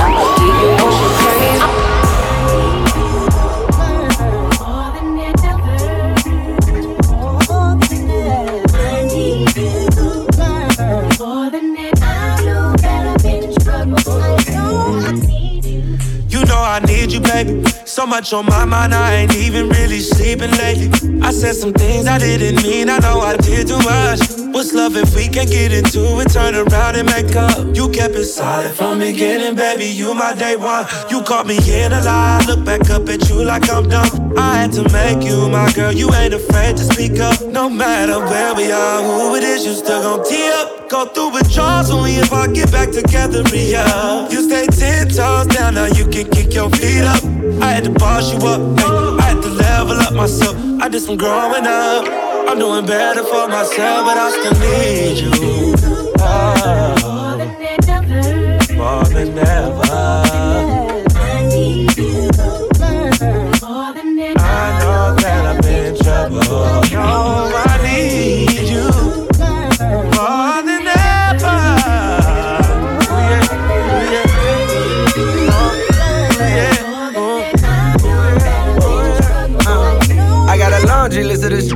[17.95, 20.89] So much on my mind, I ain't even really sleeping lately.
[21.21, 24.19] I said some things I didn't mean, I know I did too much.
[24.53, 27.73] What's love if we can't get into it, turn around and make up?
[27.73, 29.85] You kept it solid from beginning, baby.
[29.85, 30.85] You my day one.
[31.09, 34.37] You caught me in a lie, look back up at you like I'm dumb.
[34.37, 37.41] I had to make you my girl, you ain't afraid to speak up.
[37.43, 40.89] No matter where we are, who it is, you still gon' tee up.
[40.89, 44.27] Go through withdrawals only if I get back together, yeah.
[44.27, 47.34] You stay ten toes down, now you can kick your feet up.
[47.61, 50.55] I had to boss you up, ay, I had to level up myself.
[50.81, 52.05] I did some growing up.
[52.47, 55.75] I'm doing better for myself, but I still need you.
[56.19, 57.35] Oh,
[58.75, 59.64] more than ever.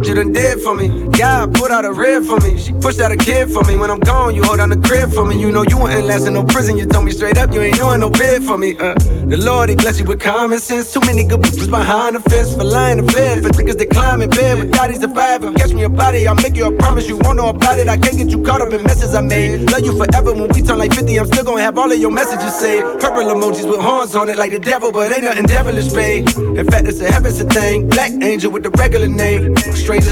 [0.09, 0.87] You done did for me.
[1.17, 2.57] God put out a rib for me.
[2.57, 3.77] She pushed out a kid for me.
[3.77, 5.39] When I'm gone, you hold down the crib for me.
[5.39, 6.77] You know you ain't last in no prison.
[6.77, 8.75] You told me straight up, you ain't doing no bid for me.
[8.75, 8.95] Uh,
[9.29, 10.91] the Lord, he bless you with common sense.
[10.91, 13.43] Too many good bitches behind the fence for lying to bed.
[13.43, 15.53] For niggas that climb in bed with daddies surviving.
[15.53, 17.07] Catch me a body, I'll make you a promise.
[17.07, 17.87] You won't know about it.
[17.87, 19.69] I can't get you caught up in messes I made.
[19.69, 21.19] Love you forever when we turn like 50.
[21.19, 22.99] I'm still gonna have all of your messages saved.
[22.99, 26.27] Purple emojis with horns on it like the devil, but ain't nothing devilish, babe.
[26.57, 27.87] In fact, it's a heaven's a thing.
[27.87, 29.53] Black angel with the regular name.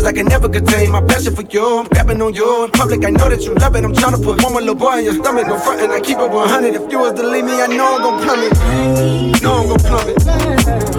[0.07, 0.91] I can never contain.
[0.91, 2.65] My passion for you, I'm grabbing on you.
[2.65, 3.83] In public, I know that you love it.
[3.83, 5.47] I'm trying to put one more little boy in your stomach.
[5.47, 6.75] No front, and I keep it 100.
[6.75, 9.41] If you was to leave me, I know I'm gon' plummet.
[9.41, 10.96] Know I'm gon' plummet.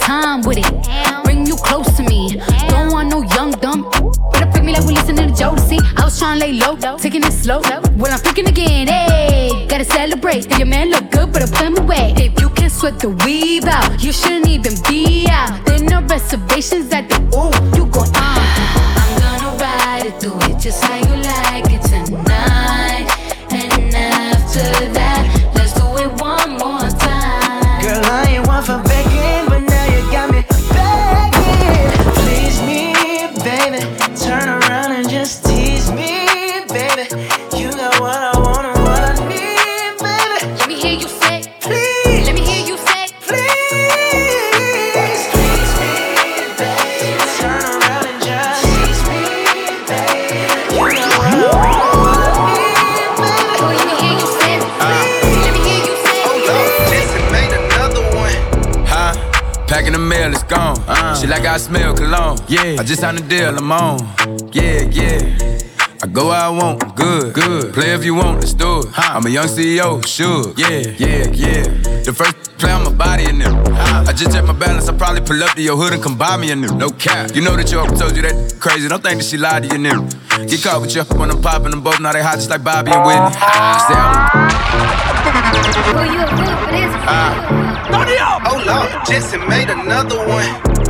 [0.00, 1.24] Time with it.
[1.24, 2.40] Bring you close to me.
[2.68, 3.82] Don't want no young dumb.
[4.32, 5.78] Better pick me like we listening to Jodeci.
[5.96, 7.60] I was trying to lay low, taking it slow.
[8.00, 10.50] When I'm freaking again, hey, gotta celebrate.
[10.58, 12.14] Your man look good, but I put him away.
[12.16, 15.64] If you can sweat the weave out, you shouldn't even be out.
[15.66, 17.52] There no reservations at the ooh.
[17.76, 18.08] You go on.
[18.14, 18.90] Uh.
[19.00, 21.29] I'm gonna ride it, do it just how you like
[61.50, 62.38] I smell cologne.
[62.46, 62.76] Yeah.
[62.78, 63.98] I just signed a deal, I'm on.
[64.52, 65.18] Yeah, yeah.
[66.00, 67.74] I go where I want, good, good.
[67.74, 68.86] Play if you want, let's do it.
[68.96, 70.56] I'm a young CEO, Suge.
[70.56, 71.64] Yeah, yeah, yeah.
[72.04, 73.64] The first play on my body in them.
[73.74, 76.36] I just check my balance, I probably pull up to your hood and come buy
[76.36, 76.72] me a new.
[76.76, 77.34] No cap.
[77.34, 78.86] You know that your told you that crazy.
[78.86, 80.06] Don't think that she lied to you, new.
[80.46, 81.98] Get caught with you when I'm popping them both.
[81.98, 83.32] Now they hot just like Bobby and Whitney.
[83.34, 84.30] Say I'm
[85.90, 86.94] Boy, you a fool for this.
[88.46, 90.69] Hold on, Jetson made another one.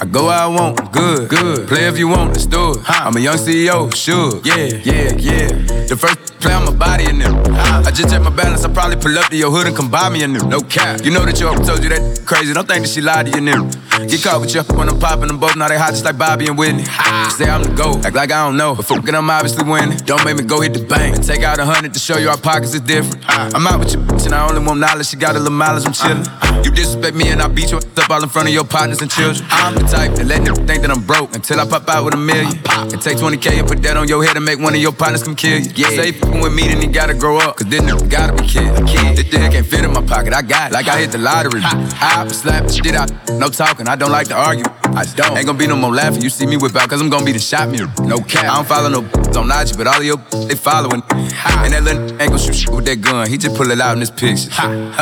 [0.00, 1.68] I go where I want, good, good.
[1.68, 2.78] Play if you want, let's do it.
[2.88, 4.44] I'm a young CEO, Suge.
[4.44, 5.86] Yeah, yeah, yeah.
[5.86, 7.34] The first play on my body in them.
[7.54, 10.08] I just check my balance, I probably pull up to your hood and come buy
[10.08, 10.40] me a new.
[10.48, 11.04] No cap.
[11.04, 12.52] You know that your told you that crazy.
[12.52, 13.70] Don't think that she lied to you, new.
[14.08, 15.56] Get caught with you when I'm popping them both.
[15.56, 16.84] Now they hot just like Bobby and Whitney.
[17.30, 18.74] Say I'm the GOAT, act like I don't know.
[18.74, 19.96] But fucking, I'm obviously winning.
[19.98, 22.28] Don't make me go hit the bank and take out a hundred to show you
[22.28, 23.24] our pockets is different.
[23.28, 25.06] I'm out with your bitch and I only want knowledge.
[25.06, 26.64] She got a little mileage, I'm chillin'.
[26.64, 29.10] You disrespect me and I beat you up all in front of your partners and
[29.10, 29.46] children.
[29.50, 32.14] I'm the type that let them think that I'm broke until I pop out with
[32.14, 32.58] a million.
[32.92, 35.22] And take 20K and put that on your head and make one of your partners
[35.22, 35.70] come kill you.
[35.74, 35.88] Yeah.
[35.90, 37.56] Say fucking with me, then he gotta grow up.
[37.56, 38.74] Cause this nigga gotta be kid.
[38.86, 39.16] kid.
[39.16, 40.32] This dick can't fit in my pocket.
[40.32, 40.74] I got it.
[40.74, 41.60] Like I hit the lottery.
[41.64, 43.10] I slap the shit out.
[43.30, 43.88] No talking.
[43.88, 44.64] I don't like to argue.
[44.96, 45.36] I don't.
[45.36, 46.22] Ain't gonna be no more laughing.
[46.22, 47.92] You see me whip out, cause I'm gonna be the shot mirror.
[48.00, 48.44] No cap.
[48.44, 49.00] I don't follow no
[49.38, 51.02] on IG, but all of your they following.
[51.10, 53.28] And that little ain't gon' shoot shit with that gun.
[53.28, 54.50] He just pull it out in this picture.
[54.50, 54.92] Huh.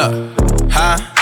[0.70, 1.22] Huh?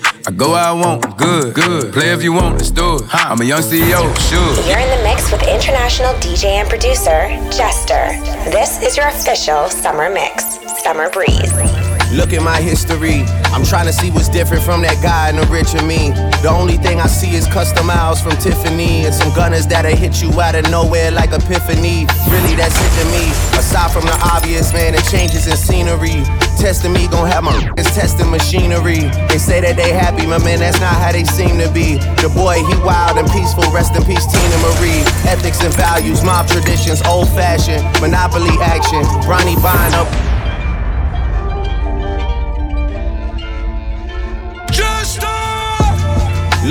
[0.27, 1.93] I go where I want, good, good.
[1.93, 3.03] Play if you want, let's do it.
[3.11, 4.67] I'm a young CEO, Suge.
[4.67, 8.11] You're in the mix with international DJ and producer Jester.
[8.51, 11.90] This is your official summer mix, Summer Breeze.
[12.11, 13.23] Look at my history.
[13.55, 16.11] I'm trying to see what's different from that guy in the rich and me.
[16.43, 20.21] The only thing I see is custom miles from Tiffany and some gunners that'll hit
[20.21, 22.03] you out of nowhere like epiphany.
[22.27, 23.31] Really, that's it to me.
[23.55, 26.19] Aside from the obvious, man, it changes in scenery.
[26.59, 29.07] Testing me, gon' have my it's testing machinery.
[29.31, 31.95] They say that they happy, my man, that's not how they seem to be.
[32.19, 33.63] The boy, he wild and peaceful.
[33.71, 34.99] Rest in peace, Teena Marie.
[35.31, 38.99] Ethics and values, mob traditions, old fashioned, monopoly action.
[39.23, 40.11] Ronnie buying up.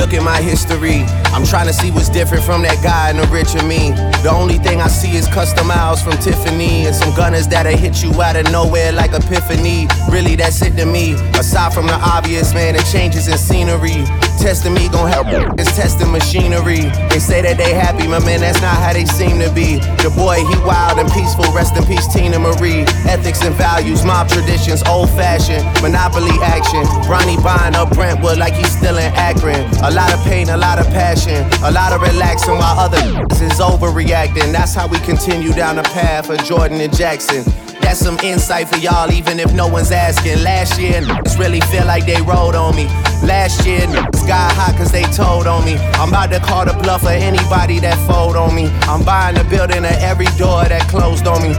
[0.00, 1.19] Look at my history.
[1.32, 3.90] I'm trying to see what's different from that guy in the rich and me.
[4.22, 8.02] The only thing I see is custom miles from Tiffany and some gunners that'll hit
[8.02, 9.86] you out of nowhere like epiphany.
[10.10, 11.14] Really, that's it to me.
[11.38, 14.04] Aside from the obvious, man, it changes in scenery.
[14.40, 15.28] Testing me gon' help.
[15.60, 16.88] It's testing machinery.
[17.12, 19.76] They say that they happy, my man, that's not how they seem to be.
[20.00, 21.44] The boy, he wild and peaceful.
[21.52, 22.88] Rest in peace, Teena Marie.
[23.04, 26.80] Ethics and values, mob traditions, old fashioned, monopoly action.
[27.04, 29.68] Ronnie buying up Brentwood like he's still in Akron.
[29.84, 32.96] A lot of pain, a lot of passion, a lot of relaxing while other
[33.44, 34.52] is overreacting.
[34.52, 37.44] That's how we continue down the path of Jordan and Jackson.
[37.80, 40.42] That's some insight for y'all, even if no one's asking.
[40.42, 42.84] Last year, niggas really feel like they rode on me.
[43.22, 45.76] Last year, niggas got hot cause they told on me.
[45.94, 48.68] I'm about to call the bluff of anybody that fold on me.
[48.82, 51.50] I'm buying the building of every door that closed on me.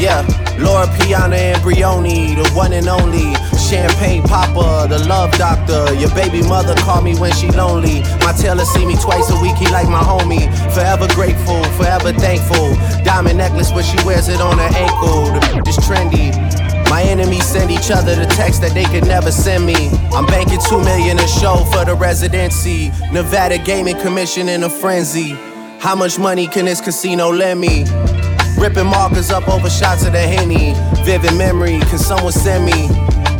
[0.00, 0.26] Yeah,
[0.58, 3.34] Loro Piana and Brioni, the one and only.
[3.66, 5.92] Champagne Papa, the love doctor.
[5.94, 8.00] Your baby mother call me when she lonely.
[8.22, 10.46] My tailor see me twice a week, he like my homie.
[10.72, 12.76] Forever grateful, forever thankful.
[13.02, 15.24] Diamond necklace, but she wears it on her ankle.
[15.34, 16.30] The is trendy.
[16.88, 19.88] My enemies send each other the text that they could never send me.
[20.14, 22.92] I'm banking two million a show for the residency.
[23.10, 25.30] Nevada Gaming Commission in a frenzy.
[25.80, 27.84] How much money can this casino lend me?
[28.58, 30.74] Ripping markers up over shots of the Henny.
[31.04, 32.88] Vivid memory, can someone send me?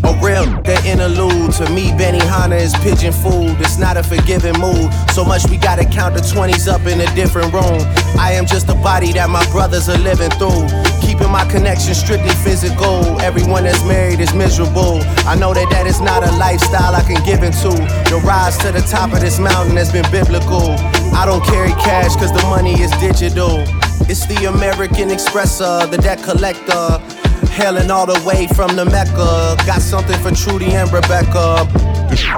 [0.06, 0.46] A real
[0.86, 3.56] interlude to me, Benihana is pigeon food.
[3.58, 4.92] It's not a forgiving mood.
[5.10, 7.82] So much we gotta count the 20s up in a different room.
[8.16, 10.68] I am just a body that my brothers are living through.
[11.02, 13.20] Keeping my connection strictly physical.
[13.20, 15.02] Everyone that's married is miserable.
[15.26, 17.74] I know that that is not a lifestyle I can give into.
[18.06, 20.70] The rise to the top of this mountain has been biblical.
[21.18, 23.64] I don't carry cash cause the money is digital.
[24.08, 27.25] It's the American Expresser, the debt collector.
[27.50, 29.56] Hailing all the way from the Mecca.
[29.66, 31.66] Got something for Trudy and Rebecca.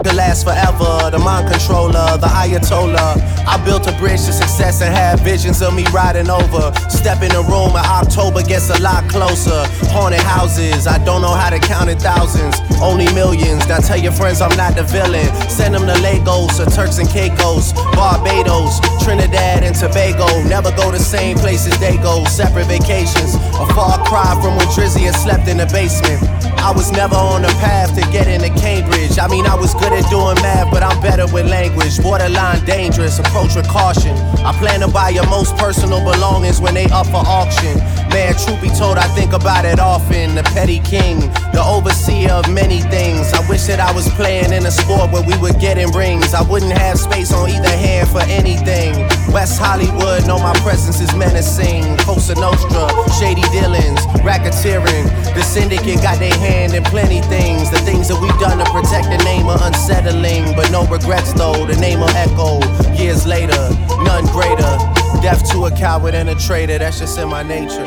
[0.02, 3.20] The last forever, the mind controller, the Ayatollah.
[3.46, 6.72] I built a bridge to success and had visions of me riding over.
[6.88, 9.68] Step in the room and October gets a lot closer.
[9.92, 13.68] Haunted houses, I don't know how to count in thousands, only millions.
[13.68, 15.28] Now tell your friends I'm not the villain.
[15.50, 20.26] Send them to Lagos or Turks and Caicos, Barbados, Trinidad and Tobago.
[20.48, 23.36] Never go the same places they go, separate vacations.
[23.60, 26.37] A far cry from Drizzy had slept in the basement.
[26.58, 29.18] I was never on the path to get into Cambridge.
[29.18, 32.00] I mean, I was good at doing math, but I'm better with language.
[32.02, 34.16] Borderline dangerous, approach with caution.
[34.44, 37.78] I plan to buy your most personal belongings when they up for auction.
[38.10, 40.34] Man, truth be told, I think about it often.
[40.34, 41.20] The petty king,
[41.52, 43.32] the overseer of many things.
[43.32, 46.34] I wish that I was playing in a sport where we were getting rings.
[46.34, 48.94] I wouldn't have space on either hand for anything.
[49.32, 51.84] West Hollywood, know my presence is menacing.
[51.98, 52.88] Cosa Nostra,
[53.20, 55.04] shady dealings, racketeering.
[55.34, 57.70] The syndicate got their hand in plenty things.
[57.70, 61.66] The things that we've done to protect the name are unsettling, but no regrets though.
[61.66, 62.60] The name will echo
[62.94, 63.60] years later,
[64.02, 64.72] none greater.
[65.20, 67.86] Deaf to a coward and a traitor, that's just in my nature.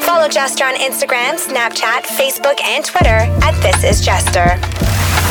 [0.00, 4.58] Follow Jester on Instagram, Snapchat, Facebook, and Twitter at This Is Jester.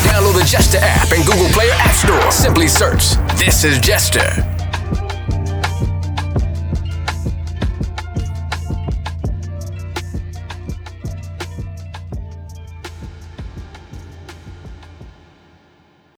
[0.08, 2.30] Download the Jester app in Google Play or App Store.
[2.30, 4.53] Simply search This is Jester.